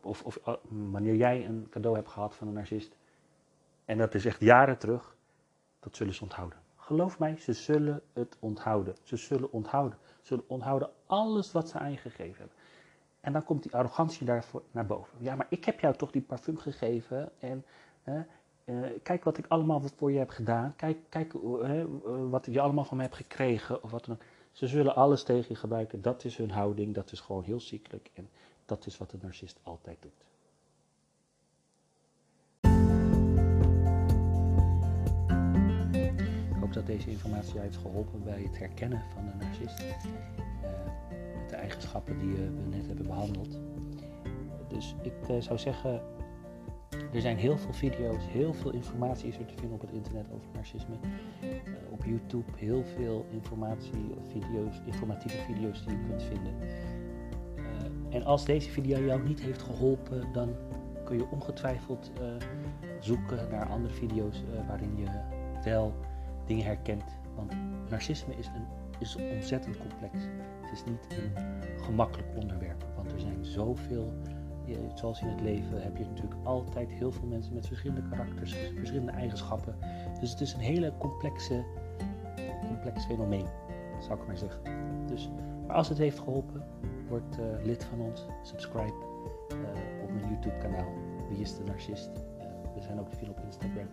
of, 0.00 0.22
of 0.22 0.38
uh, 0.46 0.54
wanneer 0.68 1.14
jij 1.14 1.46
een 1.46 1.66
cadeau 1.70 1.96
hebt 1.96 2.08
gehad 2.08 2.34
van 2.34 2.48
een 2.48 2.54
narcist. 2.54 2.96
En 3.84 3.98
dat 3.98 4.14
is 4.14 4.24
echt 4.24 4.40
jaren 4.40 4.78
terug. 4.78 5.14
Dat 5.80 5.96
zullen 5.96 6.14
ze 6.14 6.22
onthouden. 6.22 6.58
Geloof 6.76 7.18
mij, 7.18 7.36
ze 7.36 7.52
zullen 7.52 8.02
het 8.12 8.36
onthouden. 8.38 8.96
Ze 9.02 9.16
zullen 9.16 9.52
onthouden. 9.52 9.98
Ze 10.02 10.26
zullen 10.26 10.44
onthouden 10.46 10.90
alles 11.06 11.52
wat 11.52 11.68
ze 11.68 11.78
aan 11.78 11.90
je 11.90 11.96
gegeven 11.96 12.38
hebben. 12.38 12.56
En 13.20 13.32
dan 13.32 13.44
komt 13.44 13.62
die 13.62 13.74
arrogantie 13.74 14.26
daar 14.26 14.44
naar 14.70 14.86
boven. 14.86 15.18
Ja, 15.18 15.34
maar 15.34 15.46
ik 15.48 15.64
heb 15.64 15.80
jou 15.80 15.96
toch 15.96 16.10
die 16.10 16.22
parfum 16.22 16.58
gegeven 16.58 17.30
en 17.38 17.64
uh, 18.64 18.90
kijk 19.02 19.24
wat 19.24 19.38
ik 19.38 19.46
allemaal 19.48 19.82
voor 19.96 20.12
je 20.12 20.18
heb 20.18 20.30
gedaan. 20.30 20.74
Kijk, 20.76 20.98
kijk 21.08 21.32
uh, 21.34 21.84
wat 22.30 22.46
je 22.50 22.60
allemaal 22.60 22.84
van 22.84 22.96
me 22.96 23.02
hebt 23.02 23.14
gekregen. 23.14 23.82
Of 23.82 23.90
wat 23.90 24.04
dan. 24.04 24.18
Ze 24.52 24.66
zullen 24.66 24.94
alles 24.94 25.22
tegen 25.22 25.46
je 25.48 25.54
gebruiken. 25.54 26.02
Dat 26.02 26.24
is 26.24 26.36
hun 26.36 26.50
houding. 26.50 26.94
Dat 26.94 27.12
is 27.12 27.20
gewoon 27.20 27.42
heel 27.42 27.60
ziekelijk. 27.60 28.10
En 28.14 28.28
dat 28.66 28.86
is 28.86 28.98
wat 28.98 29.10
de 29.10 29.18
narcist 29.22 29.58
altijd 29.62 29.96
doet. 30.00 30.24
Ik 36.50 36.60
hoop 36.60 36.72
dat 36.72 36.86
deze 36.86 37.10
informatie 37.10 37.60
heeft 37.60 37.76
geholpen 37.76 38.24
bij 38.24 38.42
het 38.42 38.58
herkennen 38.58 39.02
van 39.14 39.24
de 39.26 39.44
narcist 39.44 39.82
de 41.50 41.56
eigenschappen 41.56 42.18
die 42.18 42.32
we 42.32 42.50
net 42.70 42.86
hebben 42.86 43.06
behandeld. 43.06 43.58
Dus 44.68 44.94
ik 45.02 45.28
eh, 45.28 45.36
zou 45.38 45.58
zeggen, 45.58 46.02
er 47.12 47.20
zijn 47.20 47.36
heel 47.36 47.58
veel 47.58 47.72
video's, 47.72 48.22
heel 48.28 48.54
veel 48.54 48.72
informatie 48.72 49.28
is 49.28 49.38
er 49.38 49.46
te 49.46 49.54
vinden 49.56 49.74
op 49.74 49.80
het 49.80 49.92
internet 49.92 50.26
over 50.32 50.46
narcisme. 50.54 50.94
Uh, 51.42 51.48
op 51.90 52.04
YouTube 52.04 52.52
heel 52.56 52.84
veel 52.84 53.26
informatie, 53.30 54.14
video's, 54.32 54.80
informatieve 54.84 55.36
video's 55.36 55.84
die 55.84 55.96
je 55.96 56.04
kunt 56.08 56.22
vinden. 56.22 56.54
En 58.10 58.24
als 58.24 58.44
deze 58.44 58.70
video 58.70 59.04
jou 59.04 59.22
niet 59.22 59.40
heeft 59.40 59.62
geholpen, 59.62 60.32
dan 60.32 60.54
kun 61.04 61.16
je 61.16 61.26
ongetwijfeld 61.30 62.10
zoeken 63.00 63.48
naar 63.50 63.68
andere 63.68 63.94
video's 63.94 64.42
waarin 64.66 64.96
je 64.96 65.06
wel 65.64 65.94
dingen 66.46 66.64
herkent. 66.64 67.04
Want 67.34 67.52
narcisme 67.90 68.34
is, 68.36 68.46
een, 68.46 68.66
is 69.00 69.16
ontzettend 69.16 69.78
complex. 69.78 70.12
Het 70.62 70.72
is 70.72 70.84
niet 70.84 71.06
een 71.18 71.32
gemakkelijk 71.82 72.28
onderwerp, 72.36 72.84
want 72.96 73.12
er 73.12 73.20
zijn 73.20 73.44
zoveel. 73.44 74.12
Zoals 74.94 75.20
in 75.20 75.28
het 75.28 75.40
leven 75.40 75.82
heb 75.82 75.96
je 75.96 76.04
natuurlijk 76.04 76.40
altijd 76.44 76.90
heel 76.90 77.12
veel 77.12 77.28
mensen 77.28 77.54
met 77.54 77.66
verschillende 77.66 78.08
karakters, 78.08 78.54
verschillende 78.76 79.12
eigenschappen. 79.12 79.74
Dus 80.20 80.30
het 80.30 80.40
is 80.40 80.52
een 80.52 80.60
hele 80.60 80.92
complexe, 80.98 81.64
complex 82.66 83.04
fenomeen, 83.04 83.46
zou 84.00 84.20
ik 84.20 84.26
maar 84.26 84.36
zeggen. 84.36 84.62
Dus, 85.06 85.30
maar 85.66 85.76
als 85.76 85.88
het 85.88 85.98
heeft 85.98 86.18
geholpen, 86.18 86.64
word 87.08 87.38
uh, 87.38 87.64
lid 87.64 87.84
van 87.84 88.00
ons, 88.00 88.26
subscribe 88.42 88.94
uh, 89.52 90.02
op 90.02 90.10
mijn 90.10 90.28
YouTube 90.28 90.58
kanaal. 90.58 90.92
Wie 91.28 91.38
is 91.38 91.56
de 91.56 91.64
narcist? 91.64 92.10
Uh, 92.16 92.44
we 92.74 92.80
zijn 92.80 93.00
ook 93.00 93.08
te 93.08 93.16
veel 93.16 93.28
op 93.28 93.40
Instagram. 93.44 93.88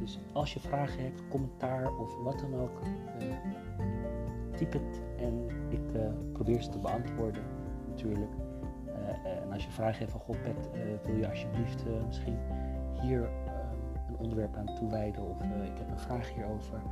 Dus 0.00 0.18
als 0.32 0.54
je 0.54 0.60
vragen 0.60 1.02
hebt, 1.02 1.28
commentaar 1.28 1.96
of 1.96 2.22
wat 2.22 2.38
dan 2.38 2.54
ook, 2.54 2.80
typ 4.54 4.72
het 4.72 5.02
en 5.16 5.46
ik 5.68 5.92
uh, 5.96 6.02
probeer 6.32 6.62
ze 6.62 6.68
te 6.68 6.78
beantwoorden 6.78 7.42
natuurlijk. 7.88 8.32
Uh, 8.86 9.42
en 9.42 9.52
als 9.52 9.64
je 9.64 9.70
vragen 9.70 9.98
hebt 9.98 10.10
van 10.10 10.20
God 10.20 10.42
Pet, 10.42 10.70
wil 11.04 11.16
je 11.16 11.28
alsjeblieft 11.28 11.84
misschien 12.06 12.38
hier 13.00 13.28
een 14.08 14.16
onderwerp 14.18 14.56
aan 14.56 14.74
toewijden 14.74 15.22
of 15.22 15.42
ik 15.42 15.78
heb 15.78 15.90
een 15.90 15.98
vraag 15.98 16.34
hierover. 16.34 16.82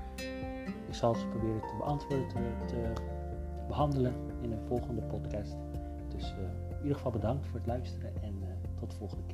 Ik 0.89 0.95
zal 0.95 1.15
ze 1.15 1.27
proberen 1.27 1.61
te 1.61 1.75
beantwoorden, 1.79 2.29
te, 2.29 2.63
te 2.67 2.93
behandelen 3.69 4.15
in 4.41 4.53
een 4.53 4.67
volgende 4.67 5.03
podcast. 5.03 5.57
Dus 6.09 6.35
in 6.69 6.83
ieder 6.83 6.97
geval 6.97 7.13
bedankt 7.13 7.47
voor 7.47 7.59
het 7.59 7.67
luisteren 7.67 8.23
en 8.23 8.43
tot 8.79 8.91
de 8.91 8.97
volgende 8.97 9.25
keer. 9.27 9.32